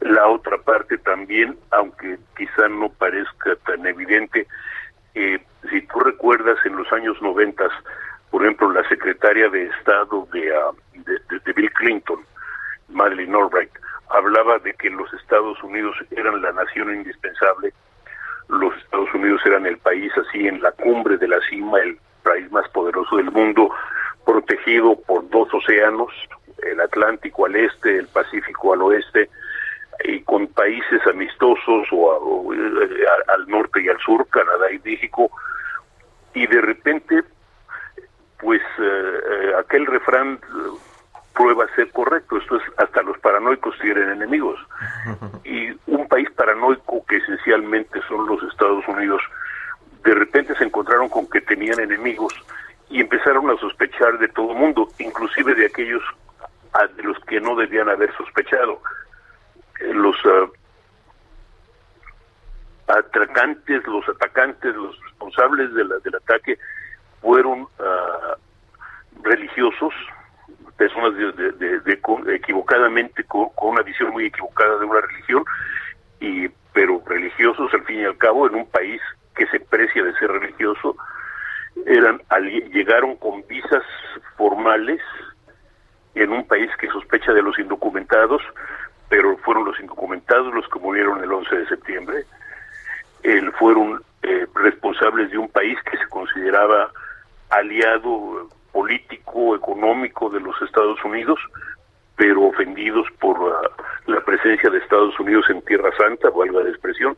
[0.00, 1.56] La otra parte también,
[2.58, 4.46] aunque quizá no parezca tan evidente,
[5.14, 5.38] eh,
[5.70, 7.70] si tú recuerdas en los años noventas,
[8.30, 12.20] por ejemplo, la secretaria de Estado de, uh, de, de Bill Clinton,
[12.88, 13.70] Madeleine Albright,
[14.10, 17.72] hablaba de que los Estados Unidos eran la nación indispensable
[18.48, 22.50] los Estados Unidos eran el país así en la cumbre de la cima, el país
[22.50, 23.70] más poderoso del mundo,
[24.24, 26.10] protegido por dos océanos,
[26.62, 29.28] el Atlántico al este, el Pacífico al oeste,
[30.04, 34.78] y con países amistosos o, a, o eh, al norte y al sur, Canadá y
[34.78, 35.30] México,
[36.34, 37.22] y de repente,
[38.40, 40.38] pues eh, eh aquel refrán
[41.38, 42.36] prueba ser correcto.
[42.36, 44.58] Esto es, hasta los paranoicos tienen enemigos.
[45.44, 49.22] Y un país paranoico que esencialmente son los Estados Unidos,
[50.04, 52.34] de repente se encontraron con que tenían enemigos
[52.90, 56.02] y empezaron a sospechar de todo el mundo, inclusive de aquellos
[56.72, 58.80] a, de los que no debían haber sospechado.
[59.80, 60.50] Eh, los uh,
[62.88, 66.58] atracantes, los atacantes, los responsables de la, del ataque
[67.20, 69.92] fueron uh, religiosos,
[70.78, 75.44] personas de, de, de, equivocadamente con, con, una visión muy equivocada de una religión
[76.20, 79.02] y pero religiosos al fin y al cabo en un país
[79.34, 80.96] que se precia de ser religioso
[81.86, 82.20] eran
[82.72, 83.82] llegaron con visas
[84.36, 85.00] formales
[86.22, 88.42] en un país que sospecha de los indocumentados
[89.08, 92.24] pero fueron los indocumentados los que murieron el 11 de septiembre.
[93.58, 96.90] fueron eh, responsables de un país que se consideraba
[97.50, 101.38] aliado político, económico de los Estados Unidos,
[102.16, 103.38] pero ofendidos por
[104.06, 107.16] la presencia de Estados Unidos en Tierra Santa, valga la expresión,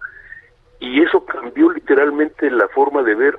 [0.78, 3.38] y eso cambió literalmente la forma de ver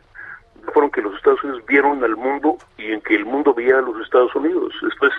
[0.74, 3.82] fueron que los Estados Unidos vieron al mundo y en que el mundo veía a
[3.82, 4.74] los Estados Unidos.
[4.82, 5.12] Después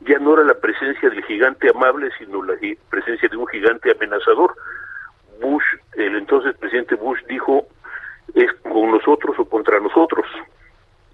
[0.00, 2.54] ya no era la presencia del gigante amable, sino la
[2.88, 4.54] presencia de un gigante amenazador.
[5.40, 7.66] Bush, el entonces presidente Bush dijo,
[8.34, 10.26] es con nosotros o contra nosotros.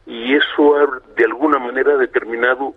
[0.07, 2.75] Y eso ha de alguna manera determinado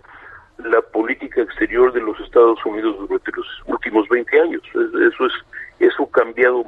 [0.58, 4.62] la política exterior de los Estados Unidos durante los últimos 20 años.
[4.68, 5.32] Eso es
[5.80, 6.64] eso ha cambiado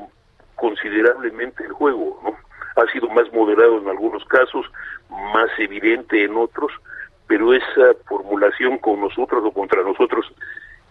[0.57, 2.52] considerablemente el juego, ¿no?
[2.77, 4.67] Ha sido más moderado en algunos casos,
[5.11, 6.73] más evidente en otros,
[7.27, 10.27] pero esa formulación con nosotros o contra nosotros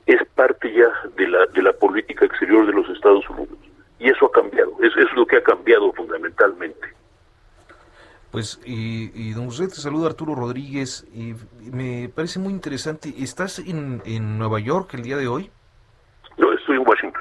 [0.06, 3.58] es parte ya de la de la política exterior de los Estados Unidos
[4.02, 6.88] y eso ha cambiado, eso, es lo que ha cambiado fundamentalmente.
[8.32, 11.36] Pues, y, don José, te saluda Arturo Rodríguez, y
[11.72, 13.14] me parece muy interesante.
[13.20, 15.52] ¿Estás en, en Nueva York el día de hoy?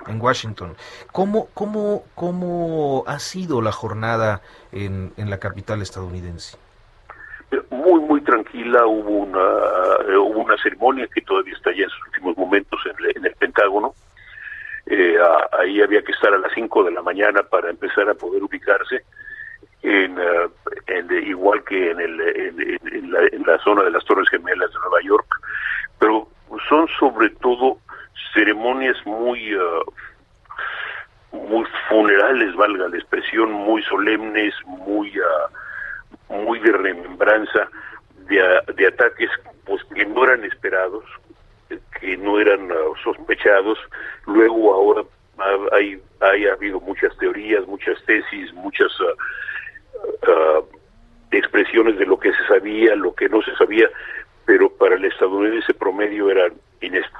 [0.06, 0.70] En Washington.
[0.70, 0.76] En.
[1.12, 6.58] ¿Cómo, cómo, cómo ha sido la jornada en, en la capital estadounidense?
[7.70, 8.86] Muy, muy tranquila.
[8.86, 13.26] Hubo una, hubo una ceremonia que todavía está ya en sus últimos momentos en, en
[13.26, 13.94] el Pentágono.
[14.86, 15.16] Eh,
[15.58, 19.04] ahí había que estar a las 5 de la mañana para empezar a poder ubicarse.
[19.82, 20.16] En,
[20.88, 24.78] en, igual que en, el, en, la, en, la, zona de las Torres Gemelas de
[24.78, 25.26] Nueva York,
[25.98, 26.28] pero
[26.68, 27.78] son sobre todo
[28.34, 29.84] ceremonias muy uh,
[31.32, 37.68] muy funerales, valga la expresión, muy solemnes, muy uh, muy de remembranza
[38.28, 38.42] de,
[38.74, 39.30] de ataques
[39.64, 41.04] pues que no eran esperados,
[42.00, 42.68] que no eran
[43.04, 43.78] sospechados.
[44.26, 45.02] Luego ahora
[45.72, 50.64] hay, hay habido muchas teorías, muchas tesis, muchas uh,
[51.30, 53.88] expresiones de lo que se sabía, lo que no se sabía,
[54.46, 56.52] pero para el estadounidense promedio eran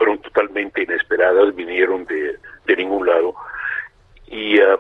[0.01, 3.35] fueron totalmente inesperadas, vinieron de, de ningún lado.
[4.27, 4.79] Y, uh,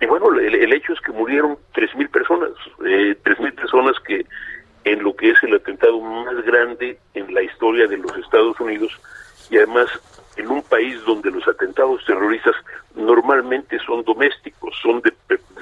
[0.00, 2.50] y bueno, el, el, hecho es que murieron 3.000 personas,
[2.84, 4.26] eh, 3.000 personas que
[4.84, 8.98] en lo que es el atentado más grande en la historia de los Estados Unidos
[9.50, 9.88] y además
[10.36, 12.56] en un país donde los atentados terroristas
[12.94, 15.12] normalmente son domésticos, son de,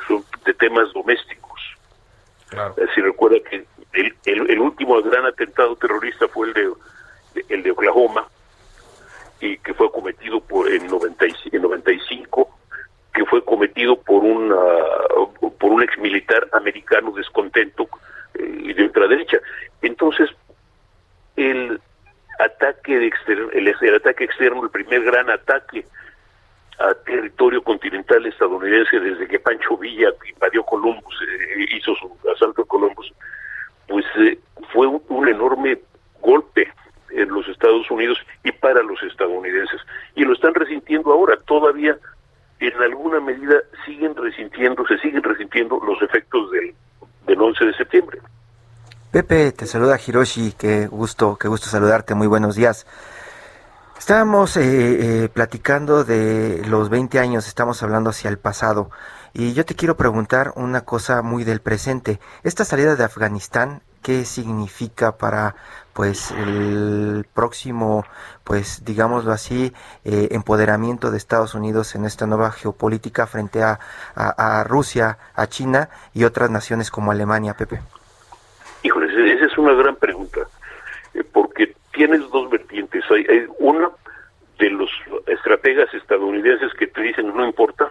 [0.06, 1.47] son de temas domésticos.
[2.48, 2.74] Claro.
[2.94, 6.72] Si recuerda que el, el, el, último gran atentado terrorista fue el de,
[7.48, 8.26] el de Oklahoma
[9.40, 12.58] y que fue cometido por en, 90, en 95
[13.14, 17.88] que fue cometido por un uh, por un ex militar americano descontento
[18.38, 19.38] y de ultraderecha.
[19.82, 20.30] Entonces,
[21.36, 21.80] el
[22.38, 25.84] ataque de externo, el, ataque externo, el primer gran ataque
[26.78, 32.66] a territorio continental estadounidense desde que Pancho Villa invadió Columbus, eh, hizo su asalto a
[32.66, 33.12] Columbus,
[33.86, 34.38] pues eh,
[34.72, 35.78] fue un, un, enorme
[36.20, 36.72] golpe
[37.10, 39.80] en los Estados Unidos y para los estadounidenses.
[40.14, 41.96] Y lo están resintiendo ahora, todavía
[42.60, 46.74] en alguna medida siguen resintiendo, se siguen resintiendo los efectos del
[47.28, 48.18] del 11 de septiembre.
[49.12, 52.86] Pepe, te saluda Hiroshi, qué gusto, qué gusto saludarte, muy buenos días.
[54.08, 54.62] Estábamos eh,
[55.24, 58.88] eh, platicando de los 20 años, estamos hablando hacia el pasado,
[59.34, 62.18] y yo te quiero preguntar una cosa muy del presente.
[62.42, 65.56] Esta salida de Afganistán, ¿qué significa para
[65.92, 68.06] pues el próximo,
[68.44, 69.74] pues digámoslo así,
[70.06, 73.78] eh, empoderamiento de Estados Unidos en esta nueva geopolítica frente a,
[74.14, 77.80] a, a, Rusia, a China y otras naciones como Alemania, Pepe?
[78.84, 80.40] Híjole, esa es una gran pregunta,
[81.12, 83.04] eh, porque tienes dos vertientes.
[83.10, 83.90] Hay, hay una
[84.60, 84.88] de los
[85.26, 87.90] estrategas estadounidenses que te dicen no importa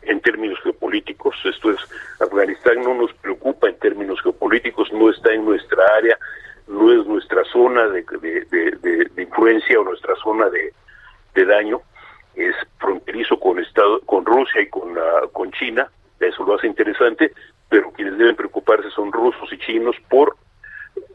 [0.00, 1.78] en términos geopolíticos, esto es,
[2.20, 6.18] Afganistán no nos preocupa en términos geopolíticos, no está en nuestra área,
[6.68, 8.04] no es nuestra zona de,
[9.18, 11.82] influencia o nuestra zona de, daño,
[12.36, 17.32] es fronterizo con Estado, con Rusia y uh, con China, eso lo hace interesante,
[17.68, 20.36] pero quienes deben preocuparse son rusos y chinos por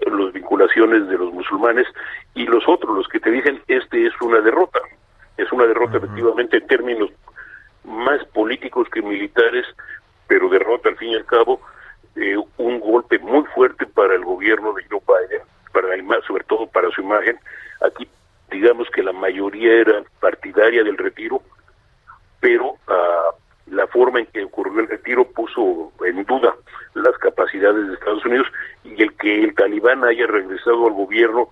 [0.06, 1.88] las vinculaciones de los musulmanes
[2.34, 4.80] y los otros, los que te dicen este es una derrota,
[5.38, 6.04] es una derrota uh -huh.
[6.04, 7.10] efectivamente en términos
[7.84, 9.66] más políticos que militares,
[10.28, 11.62] pero derrota al fin y al cabo
[12.16, 16.68] eh, un golpe muy fuerte para el gobierno de Joe Biden, para la, sobre todo
[16.68, 17.40] para su imagen.
[17.82, 18.08] Aquí
[18.52, 21.42] digamos que la mayoría era partidaria del retiro,
[22.40, 23.34] pero uh,
[23.68, 26.56] la forma en que ocurrió el retiro puso en duda
[26.96, 28.48] las capacidades de Estados Unidos
[28.84, 31.50] y el que el talibán haya regresado al gobierno,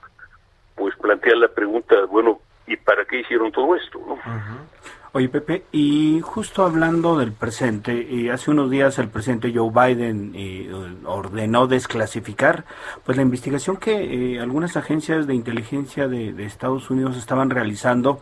[0.76, 4.18] pues plantea la pregunta, bueno, ¿y para qué hicieron todo esto, ¿no?
[5.18, 10.34] Oye, Pepe, y justo hablando del presente, eh, hace unos días el presidente Joe Biden
[10.36, 10.72] eh,
[11.06, 12.66] ordenó desclasificar
[13.04, 18.22] pues la investigación que eh, algunas agencias de inteligencia de, Estados Unidos estaban realizando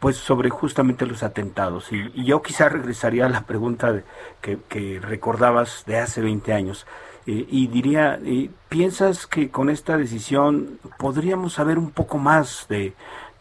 [0.00, 1.90] pues sobre justamente los atentados.
[1.90, 4.02] Y, yo quizá regresaría a la pregunta
[4.42, 6.86] que, que, recordabas de hace 20 años.
[7.26, 8.20] y diría,
[8.68, 12.92] ¿piensas que con esta decisión podríamos saber un poco más de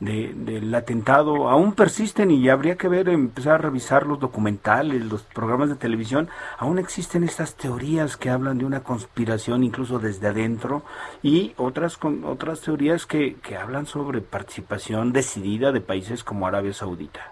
[0.06, 5.70] del atentado aún persisten y habría que ver, empezar a revisar los documentales, los programas
[5.70, 10.84] de televisión, aún existen estas teorías que hablan de una conspiración incluso desde adentro
[11.22, 16.74] y otras con otras teorías que, que hablan sobre participación decidida de países como Arabia
[16.74, 17.32] Saudita.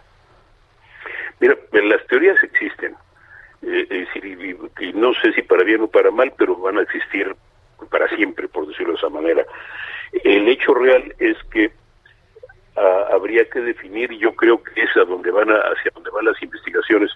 [1.40, 2.96] Mira, las teorías existen,
[3.64, 4.08] eh,
[4.94, 7.36] no sé si para bien o para mal, pero van a existir
[7.90, 9.46] para siempre, por decirlo de esa manera.
[10.24, 11.72] El hecho real es que
[12.76, 16.26] habría que definir, y yo creo que es a donde van a, hacia donde van
[16.26, 17.12] las investigaciones,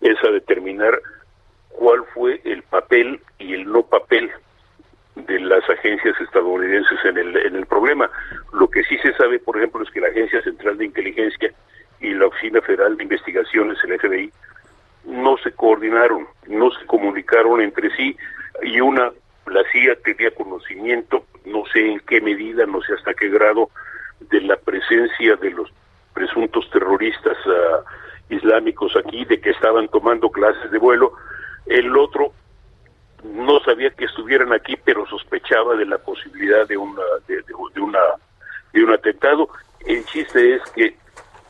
[0.00, 1.00] es a determinar
[1.70, 4.30] cuál fue el papel y el no papel
[5.14, 8.10] de las agencias estadounidenses en el, en el problema.
[8.52, 11.52] Lo que sí se sabe, por ejemplo, es que la Agencia Central de Inteligencia
[12.00, 14.32] y la Oficina Federal de Investigaciones, el FBI,
[15.06, 18.16] no se coordinaron, no se comunicaron entre sí
[18.62, 19.12] y una,
[19.46, 23.70] la CIA tenía conocimiento, no sé en qué medida, no sé hasta qué grado,
[24.36, 25.72] de la presencia de los
[26.12, 27.80] presuntos terroristas ah,
[28.28, 31.12] islámicos aquí, de que estaban tomando clases de vuelo.
[31.64, 32.32] El otro
[33.24, 37.42] no sabía que estuvieran aquí, pero sospechaba de la posibilidad de una de,
[37.80, 37.98] una
[38.72, 39.48] de un atentado.
[39.86, 40.96] El chiste es que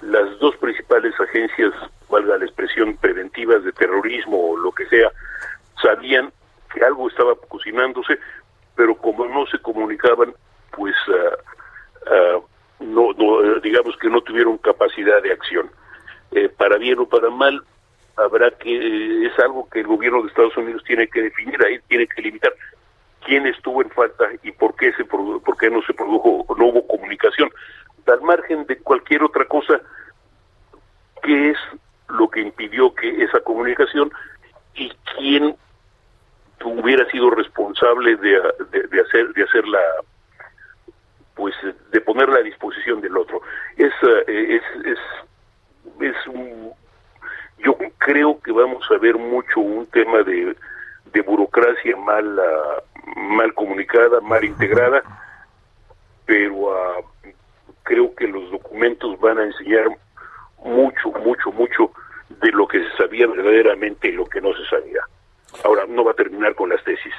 [0.03, 1.73] las dos principales agencias,
[2.09, 5.11] valga la expresión, preventivas de terrorismo o lo que sea,
[5.83, 6.33] sabían
[6.73, 8.19] que algo estaba cocinándose,
[8.77, 10.35] pero como no se comunicaban,
[10.71, 12.43] pues uh,
[12.81, 15.71] no, no, digamos que no tuvieron capacidad de acción.
[16.33, 17.63] Eh, para bien o para mal,
[18.17, 21.79] habrá que, eh, es algo que el gobierno de Estados Unidos tiene que definir, ahí
[21.89, 22.53] tiene que limitar
[23.25, 26.87] quién estuvo en falta y por qué, se por qué no se produjo, no hubo
[26.87, 27.51] comunicación.
[28.07, 29.81] Al margen de cualquier otra cosa,
[31.23, 31.59] ¿qué es
[32.09, 34.13] lo que impidió que esa comunicación
[34.75, 35.57] y quién
[36.65, 39.81] hubiera sido responsable de, de hacer de hacer la
[41.37, 41.55] pues
[41.93, 43.41] de ponerla a disposición del otro.
[43.77, 43.93] Es,
[44.27, 44.99] eh, es, es,
[46.01, 46.73] es un,
[47.59, 50.57] yo creo que vamos a ver mucho un tema de,
[51.13, 52.41] de burocracia mal,
[53.17, 55.03] mal comunicada, mal integrada,
[56.25, 57.05] pero uh,
[57.83, 59.87] creo que los documentos van a enseñar
[60.65, 61.91] mucho, mucho, mucho
[62.29, 65.01] de lo que se sabía verdaderamente y lo que no se sabía.
[65.65, 67.15] Ahora, no va a terminar con las tesis.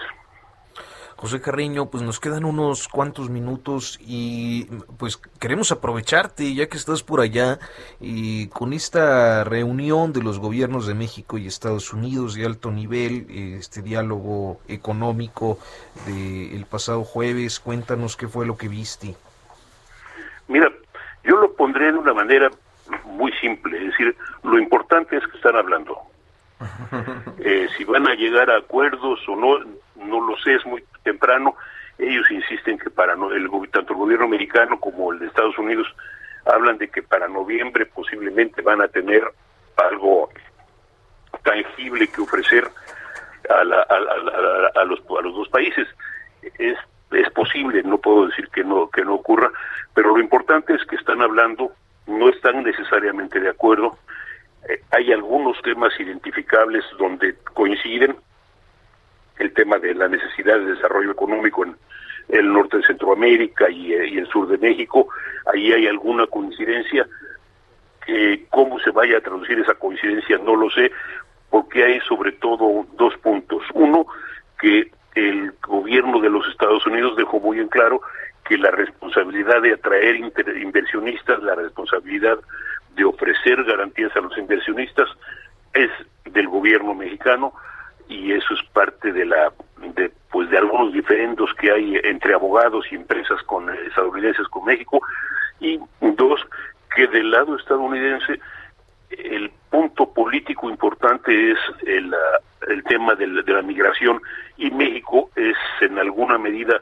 [1.17, 4.65] José Carreño, pues nos quedan unos cuantos minutos y
[4.99, 7.57] pues queremos aprovecharte ya que estás por allá
[7.99, 13.25] y con esta reunión de los gobiernos de México y Estados Unidos de alto nivel,
[13.29, 15.57] este diálogo económico
[16.05, 19.15] del pasado jueves, cuéntanos qué fue lo que viste.
[20.47, 20.71] Mira,
[21.23, 22.51] yo lo pondré de una manera
[23.05, 25.97] muy simple, es decir, lo importante es que están hablando.
[27.39, 29.59] Eh, si van a llegar a acuerdos o no,
[29.97, 31.55] no lo sé, es muy temprano.
[31.97, 35.87] Ellos insisten que para el, tanto el gobierno americano como el de Estados Unidos
[36.45, 39.23] hablan de que para noviembre posiblemente van a tener
[39.77, 40.29] algo
[41.43, 42.67] tangible que ofrecer
[43.49, 45.87] a, a, los, a los dos países.
[46.57, 46.77] Es,
[47.11, 49.51] es posible, no puedo decir que no, que no ocurra,
[49.93, 51.71] pero lo importante es que están hablando,
[52.05, 53.97] no están necesariamente de acuerdo,
[54.69, 58.17] eh, hay algunos temas identificables donde coinciden,
[59.39, 61.75] el tema de la necesidad de desarrollo económico en
[62.29, 65.07] el norte de Centroamérica y, eh, el sur de México,
[65.53, 67.07] ahí hay alguna coincidencia.
[68.51, 70.37] ¿Cómo se vaya a traducir esa coincidencia?
[70.37, 70.91] No lo sé,
[71.49, 73.63] porque hay sobre todo dos puntos.
[73.73, 74.05] Uno,
[74.59, 78.01] que el gobierno de los Estados Unidos dejó muy en claro
[78.45, 82.39] que la responsabilidad de atraer inversionistas, la responsabilidad
[82.95, 85.09] de ofrecer garantías a los inversionistas
[85.73, 85.89] es
[86.25, 87.53] del gobierno mexicano
[88.09, 89.51] y eso es parte de la
[89.95, 95.01] de pues de algunos diferendos que hay entre abogados y empresas con estadounidenses con México
[95.59, 96.41] y dos
[96.95, 98.39] que del lado estadounidense
[99.09, 102.13] el punto político importante es el,
[102.67, 104.21] el tema de la, de la migración
[104.57, 106.79] y México es en alguna medida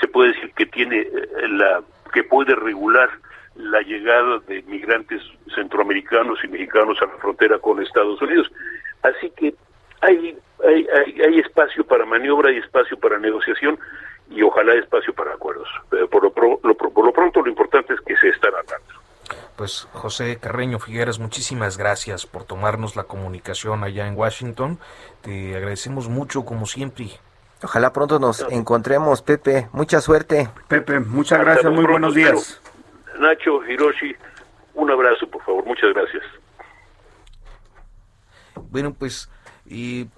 [0.00, 1.82] se puede decir que tiene eh, la
[2.12, 3.08] que puede regular
[3.56, 5.22] la llegada de migrantes
[5.54, 8.50] centroamericanos y mexicanos a la frontera con Estados Unidos.
[9.02, 9.54] Así que
[10.00, 10.86] hay, hay,
[11.20, 13.78] hay, espacio para maniobra, y espacio para negociación
[14.30, 15.68] y ojalá espacio para acuerdos.
[15.90, 18.94] Pero por lo, por lo pronto lo importante es que se están hablando.
[19.56, 24.78] pues José Carreño Figueras, muchísimas gracias por tomarnos la comunicación allá en Washington.
[25.22, 27.08] Te agradecemos mucho como siempre.
[27.62, 29.68] Ojalá pronto nos encontremos, Pepe.
[29.72, 30.48] Mucha suerte.
[30.68, 32.60] Pepe, muchas gracias, muy buenos días.
[33.18, 34.16] Nacho, Hiroshi,
[34.74, 35.66] un abrazo, por favor.
[35.66, 36.22] Muchas gracias.
[38.70, 39.28] Bueno, pues
[39.70, 40.08] y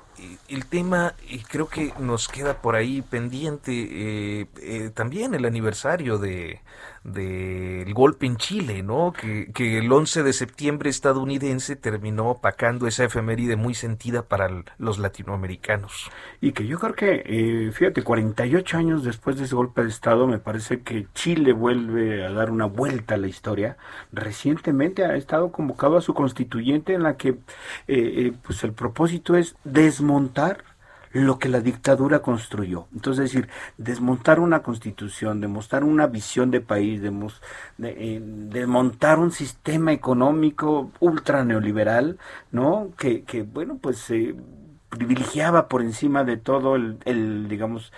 [0.49, 6.19] el tema, y creo que nos queda por ahí pendiente eh, eh, también el aniversario
[6.19, 6.61] de
[7.05, 9.13] del golpe en Chile, ¿no?
[9.13, 14.49] Que, que, el 11 de septiembre estadounidense terminó opacando esa efeméride muy sentida para
[14.79, 16.11] los latinoamericanos.
[16.41, 20.27] Y que yo creo que, eh, fíjate, 48 años después de ese golpe de Estado,
[20.27, 23.77] me parece que Chile vuelve a dar una vuelta a la historia.
[24.13, 27.37] Recientemente ha estado convocado a su constituyente en la que,
[28.43, 30.72] pues el propósito es desmontar
[31.13, 32.87] lo que la dictadura construyó.
[32.95, 37.01] Entonces, es decir, desmontar una constitución, demostrar una visión de país,
[37.83, 42.19] eh, desmontar un sistema económico ultra neoliberal,
[42.51, 42.91] ¿no?
[42.97, 44.35] Que, que bueno, pues se
[44.89, 47.93] privilegiaba por encima de todo el, el digamos,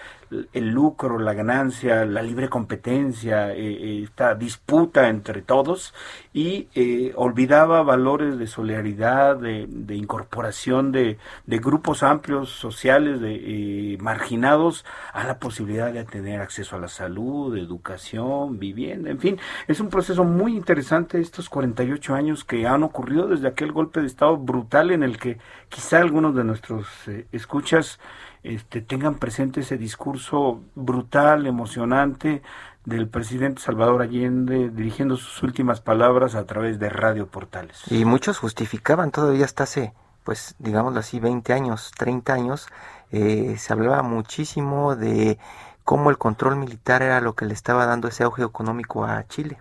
[0.53, 5.95] el lucro, la ganancia, la libre competencia, eh, eh, esta disputa entre todos
[6.33, 15.25] y eh, olvidaba valores de solidaridad, de, incorporación de, grupos amplios sociales, de marginados a
[15.25, 20.25] la posibilidad de tener acceso a la salud, educación, vivienda, en fin, es un proceso
[20.25, 25.03] muy interesante estos 48 años que han ocurrido desde aquel golpe de Estado brutal en
[25.03, 26.87] el que quizá algunos de nuestros
[27.33, 27.99] escuchas
[28.45, 32.43] este, tengan presente ese discurso brutal, emocionante
[32.85, 37.81] del presidente Salvador Allende dirigiendo sus últimas palabras a través de radio portales.
[37.91, 42.69] Y muchos justificaban todavía hasta hace, pues digámoslo así, 20 años, 30 años,
[43.11, 45.39] eh, se hablaba muchísimo de
[45.83, 49.59] cómo el control militar era lo que le estaba dando ese auge económico a Chile.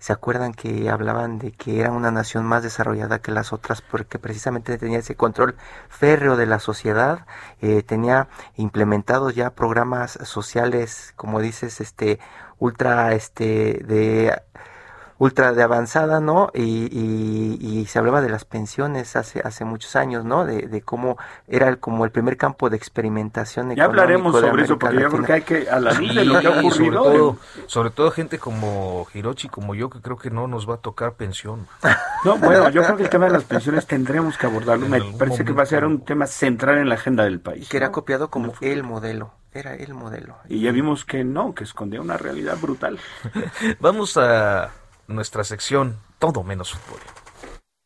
[0.00, 4.18] ¿Se acuerdan que hablaban de que era una nación más desarrollada que las otras porque
[4.18, 5.56] precisamente tenía ese control
[5.90, 7.26] férreo de la sociedad,
[7.60, 12.18] eh, tenía implementados ya programas sociales, como dices, este
[12.58, 14.40] ultra este de
[15.20, 16.50] ultra de avanzada, ¿no?
[16.54, 16.88] Y,
[17.60, 20.46] y, se hablaba de las pensiones hace hace muchos años, ¿no?
[20.46, 23.74] De, de cómo era el, como el primer campo de experimentación.
[23.76, 26.40] Ya hablaremos sobre eso, porque yo creo que hay que, a la luz de lo
[26.40, 27.04] que ha ocurrido.
[27.04, 30.76] Sobre todo, sobre todo gente como Hirochi, como yo, que creo que no nos va
[30.76, 31.66] a tocar pensión.
[32.22, 34.86] No, bueno, yo creo que el tema de las pensiones tendremos que abordarlo.
[34.86, 37.66] Me parece que va a ser un tema central en la agenda del país.
[37.70, 40.36] Que era copiado como el modelo era el modelo.
[40.48, 42.98] Y ya vimos que no, que escondía una realidad brutal.
[43.80, 44.70] Vamos a
[45.10, 47.00] nuestra sección Todo menos fútbol.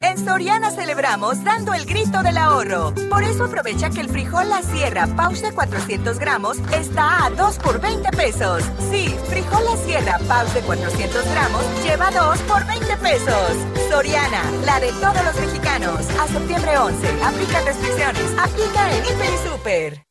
[0.00, 2.92] En Soriana celebramos dando el grito del ahorro.
[3.08, 7.80] Por eso aprovecha que el frijol La Sierra Pause 400 gramos está a 2 por
[7.80, 8.62] 20 pesos.
[8.90, 13.50] Sí, frijol La Sierra Pause 400 gramos lleva 2 por 20 pesos.
[13.88, 16.00] Soriana, la de todos los mexicanos.
[16.20, 18.38] A septiembre 11, aplica restricciones.
[18.38, 20.06] Aplica en Hiper y Super.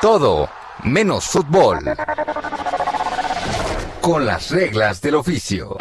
[0.00, 0.48] Todo
[0.82, 1.78] menos fútbol
[4.10, 5.76] con las reglas del oficio.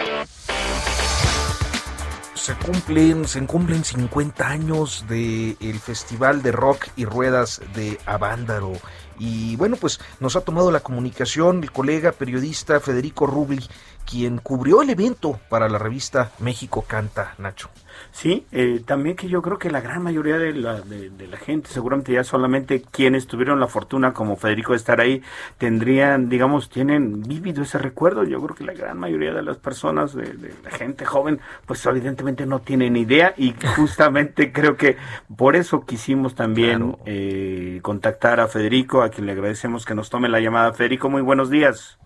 [2.35, 8.73] Se cumplen, se cumplen 50 años del el Festival de Rock y Ruedas de Avándaro.
[9.17, 13.67] Y bueno, pues nos ha tomado la comunicación el colega periodista Federico Rubli,
[14.05, 17.71] quien cubrió el evento para la revista México Canta, Nacho.
[18.19, 21.69] Sí, eh, también que yo creo que la gran mayoría de la, de, la gente,
[21.69, 25.21] seguramente ya solamente quienes tuvieron la fortuna como Federico de estar ahí,
[25.57, 28.25] tendrían, digamos, tienen vívido ese recuerdo.
[28.25, 32.45] Yo creo que la gran mayoría de las personas, de, la gente joven, pues evidentemente
[32.45, 34.97] no tienen idea y justamente creo que
[35.37, 40.27] por eso quisimos también eh, contactar a Federico, a quien le agradecemos que nos tome
[40.27, 40.73] la llamada.
[40.73, 41.97] Federico, muy buenos días.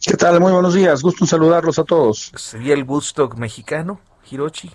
[0.00, 0.40] ¿Qué tal?
[0.40, 1.02] Muy buenos días.
[1.02, 2.32] Gusto en saludarlos a todos.
[2.36, 4.00] ¿Sería el Woodstock mexicano,
[4.30, 4.70] Hirochi?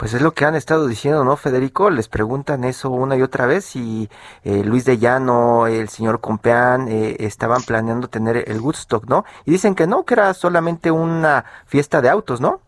[0.00, 1.90] Pues es lo que han estado diciendo, ¿no, Federico?
[1.90, 4.08] Les preguntan eso una y otra vez y
[4.44, 9.26] eh, Luis de Llano, el señor Compeán, eh, estaban planeando tener el Woodstock, ¿no?
[9.44, 12.62] Y dicen que no, que era solamente una fiesta de autos, ¿no?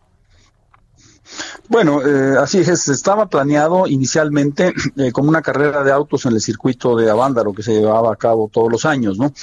[1.69, 4.71] Bueno, eh, así es, estaba planeado inicialmente
[5.11, 8.47] como una carrera de autos en el circuito de Avándaro que se llevaba a cabo
[8.53, 9.33] todos los años, ¿no?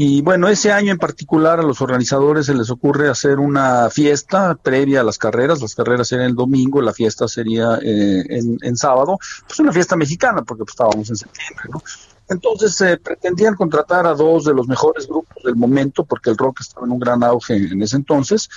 [0.00, 4.54] Y bueno, ese año en particular a los organizadores se les ocurre hacer una fiesta
[4.54, 5.60] previa a las carreras.
[5.60, 9.18] Las carreras serían el domingo, la fiesta sería eh, en, sábado.
[9.44, 11.82] Pues una fiesta mexicana, porque pues, estábamos en septiembre, ¿no?
[12.28, 16.60] Entonces se pretendían contratar a dos de los mejores grupos del momento, porque el rock
[16.60, 18.48] estaba en un gran auge en, ese entonces.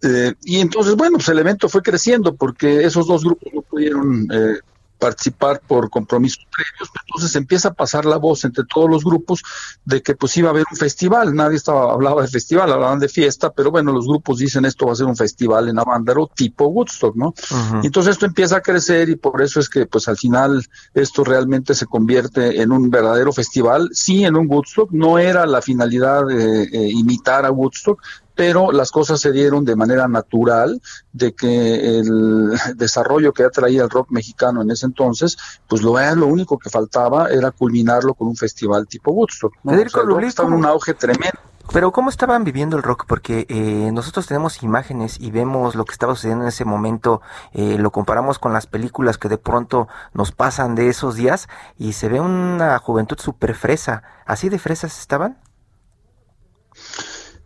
[0.00, 4.28] Eh, y entonces, bueno, pues el evento fue creciendo porque esos dos grupos no pudieron
[4.32, 4.60] eh,
[4.98, 9.42] participar por compromisos previos, entonces empieza a pasar la voz entre todos los grupos
[9.84, 13.08] de que pues iba a haber un festival, nadie estaba hablaba de festival, hablaban de
[13.08, 16.66] fiesta, pero bueno, los grupos dicen esto va a ser un festival en Avándaro tipo
[16.66, 17.34] Woodstock, ¿no?
[17.82, 20.64] Entonces esto empieza a crecer y por eso es que pues al final
[20.94, 25.60] esto realmente se convierte en un verdadero festival, sí en un Woodstock, no era la
[25.60, 28.00] finalidad de eh, imitar a Woodstock,
[28.34, 30.80] pero las cosas se dieron de manera natural,
[31.12, 35.36] de que el desarrollo que traía el rock mexicano en ese entonces,
[35.68, 39.54] pues lo, lo único que faltaba era culminarlo con un festival tipo Woodstock.
[39.62, 39.72] ¿no?
[39.74, 41.38] estaba en un auge tremendo.
[41.72, 43.04] Pero ¿cómo estaban viviendo el rock?
[43.06, 47.22] Porque eh, nosotros tenemos imágenes y vemos lo que estaba sucediendo en ese momento,
[47.52, 51.94] eh, lo comparamos con las películas que de pronto nos pasan de esos días y
[51.94, 54.02] se ve una juventud súper fresa.
[54.26, 55.38] ¿Así de fresas estaban?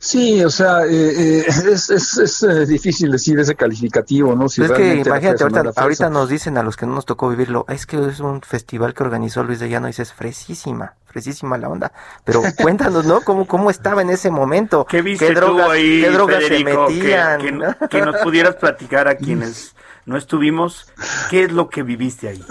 [0.00, 4.48] Sí, o sea, eh, eh, es, es, es eh, difícil decir ese calificativo, ¿no?
[4.48, 7.64] Si es que imagínate, ahorita, ahorita, nos dicen a los que no nos tocó vivirlo,
[7.68, 11.68] es que es un festival que organizó Luis de Llano y dices, fresísima, fresísima la
[11.68, 11.92] onda.
[12.24, 13.22] Pero cuéntanos, ¿no?
[13.22, 14.84] ¿Cómo, cómo estaba en ese momento?
[14.84, 17.40] ¿Qué viste drogas, ahí, ¿qué drogas se metían?
[17.40, 19.74] Que, que nos pudieras platicar a quienes
[20.06, 20.86] no estuvimos,
[21.28, 22.44] ¿qué es lo que viviste ahí?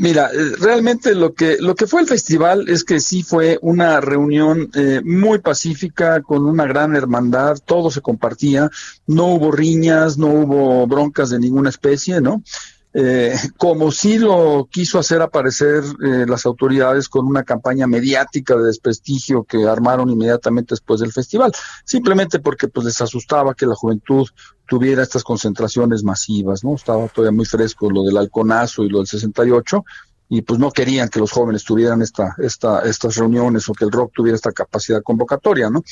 [0.00, 4.00] Mira, eh, realmente lo que lo que fue el festival es que sí fue una
[4.00, 8.70] reunión eh, muy pacífica con una gran hermandad, todo se compartía,
[9.06, 12.42] no hubo riñas, no hubo broncas de ninguna especie, ¿no?
[12.92, 18.64] Eh, como sí lo quiso hacer aparecer eh, las autoridades con una campaña mediática de
[18.64, 21.52] desprestigio que armaron inmediatamente después del festival,
[21.84, 24.26] simplemente porque pues les asustaba que la juventud
[24.66, 26.74] tuviera estas concentraciones masivas, ¿no?
[26.74, 29.84] Estaba todavía muy fresco lo del halconazo y lo del 68
[30.32, 33.90] y pues no querían que los jóvenes tuvieran esta, esta, estas reuniones o que el
[33.90, 35.82] rock tuviera esta capacidad convocatoria, ¿no?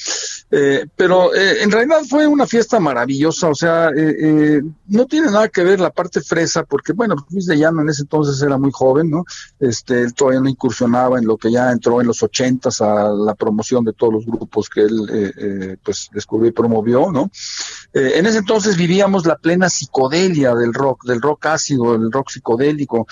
[0.52, 5.48] Eh, pero eh, en realidad fue una fiesta maravillosa, o sea, eh, no tiene nada
[5.48, 8.70] que ver la parte fresa, porque bueno, Luis de Llano en ese entonces era muy
[8.72, 9.24] joven, ¿no?
[9.58, 13.34] Este, él todavía no incursionaba en lo que ya entró en los ochentas a la
[13.34, 17.30] promoción de todos los grupos que él pues descubrió y promovió, ¿no?
[17.94, 23.06] en ese entonces vivíamos la plena psicodelia del rock, del rock ácido, del rock psicodélico,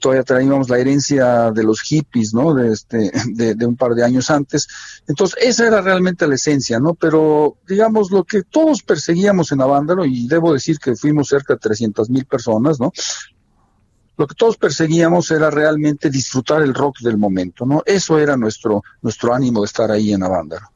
[0.00, 2.54] todavía traíamos la herencia de los hippies, ¿no?
[2.54, 3.10] De, este,
[3.54, 4.66] de, un par de años antes.
[5.06, 6.94] Entonces, esa era realmente la esencia, ¿no?
[6.94, 11.60] Pero, digamos, lo que todos perseguíamos en Avándaro, y debo decir que fuimos cerca de
[11.60, 12.92] 300 mil personas, ¿no?
[14.18, 17.82] Lo que todos perseguíamos era realmente disfrutar el rock del momento, ¿no?
[17.84, 20.70] Eso era nuestro, nuestro ánimo de estar ahí en Avándaro.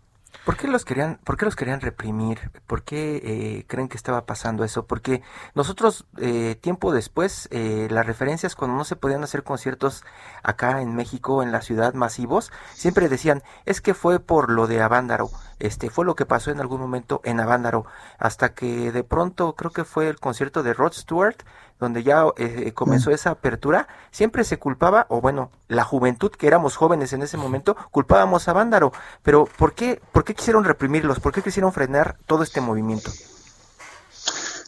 [0.50, 2.50] ¿Por qué los querían, por qué los querían reprimir?
[2.66, 4.84] ¿Por qué eh, creen que estaba pasando eso?
[4.84, 5.22] Porque
[5.54, 10.02] nosotros, eh, tiempo después, eh, las referencias cuando no se podían hacer conciertos
[10.42, 14.82] acá en México, en la ciudad, masivos, siempre decían, es que fue por lo de
[14.82, 15.30] Avándaro,
[15.60, 17.86] este, fue lo que pasó en algún momento en Avándaro,
[18.18, 21.36] hasta que de pronto, creo que fue el concierto de Rod Stewart,
[21.80, 26.46] donde ya eh, eh, comenzó esa apertura, siempre se culpaba, o bueno, la juventud que
[26.46, 28.92] éramos jóvenes en ese momento, culpábamos a Vándaro.
[29.22, 31.18] Pero ¿por qué, por qué quisieron reprimirlos?
[31.18, 33.10] ¿Por qué quisieron frenar todo este movimiento?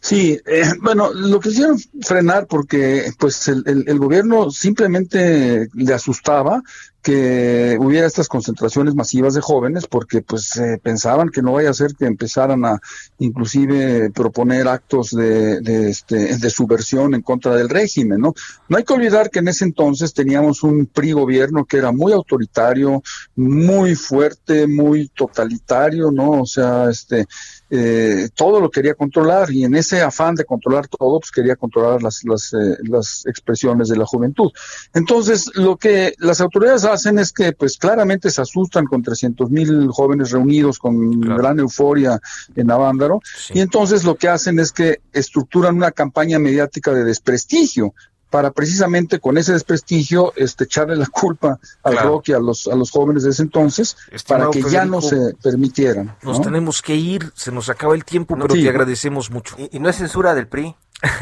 [0.01, 6.61] Sí, eh, bueno, lo quisieron frenar porque pues el, el, gobierno simplemente le asustaba
[7.03, 11.75] que hubiera estas concentraciones masivas de jóvenes porque pues eh, pensaban que no vaya a
[11.75, 12.81] ser que empezaran a
[13.19, 18.35] inclusive proponer actos de, de, este, de subversión en contra del régimen, ¿no?
[18.69, 22.13] No hay que olvidar que en ese entonces teníamos un PRI gobierno que era muy
[22.13, 23.03] autoritario,
[23.35, 26.43] muy fuerte, muy totalitario, ¿no?
[26.43, 27.27] O sea, este,
[27.75, 32.03] eh, todo lo quería controlar y en ese afán de controlar todo, pues quería controlar
[32.03, 34.53] las, las, eh, las expresiones de la juventud.
[34.93, 39.89] Entonces, lo que las autoridades hacen es que pues claramente se asustan con 300 mil
[39.91, 42.21] jóvenes reunidos con gran euforia
[42.55, 43.23] en Avándaro
[43.55, 47.95] y entonces lo que hacen es que estructuran una campaña mediática de desprestigio
[48.33, 52.75] para precisamente con ese desprestigio este, echarle la culpa al rock y a los, a
[52.75, 53.95] los jóvenes de ese entonces
[54.27, 56.17] para que ya no se permitieran.
[56.23, 59.55] Nos tenemos que ir, se nos acaba el tiempo, pero te agradecemos mucho.
[59.71, 60.75] Y, no es censura del PRI.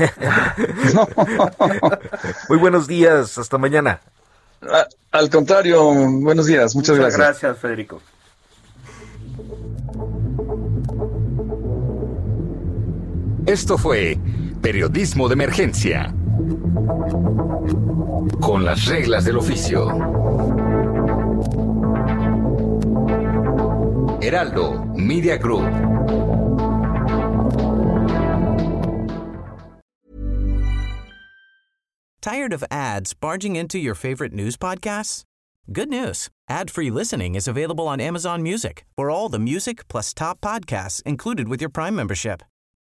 [2.48, 4.00] Muy buenos días, hasta mañana.
[5.10, 5.82] Al contrario,
[6.20, 7.42] buenos días, muchas, muchas gracias.
[7.42, 8.00] Gracias, Federico.
[13.46, 14.16] Esto fue
[14.62, 16.14] Periodismo de Emergencia.
[18.40, 19.88] Con las reglas del oficio.
[24.22, 25.70] Heraldo Media Group.
[32.22, 35.24] Tired of ads barging into your favorite news podcasts?
[35.72, 36.28] Good news.
[36.48, 38.84] Ad-free listening is available on Amazon Music.
[38.96, 42.42] For all the music plus top podcasts included with your Prime membership.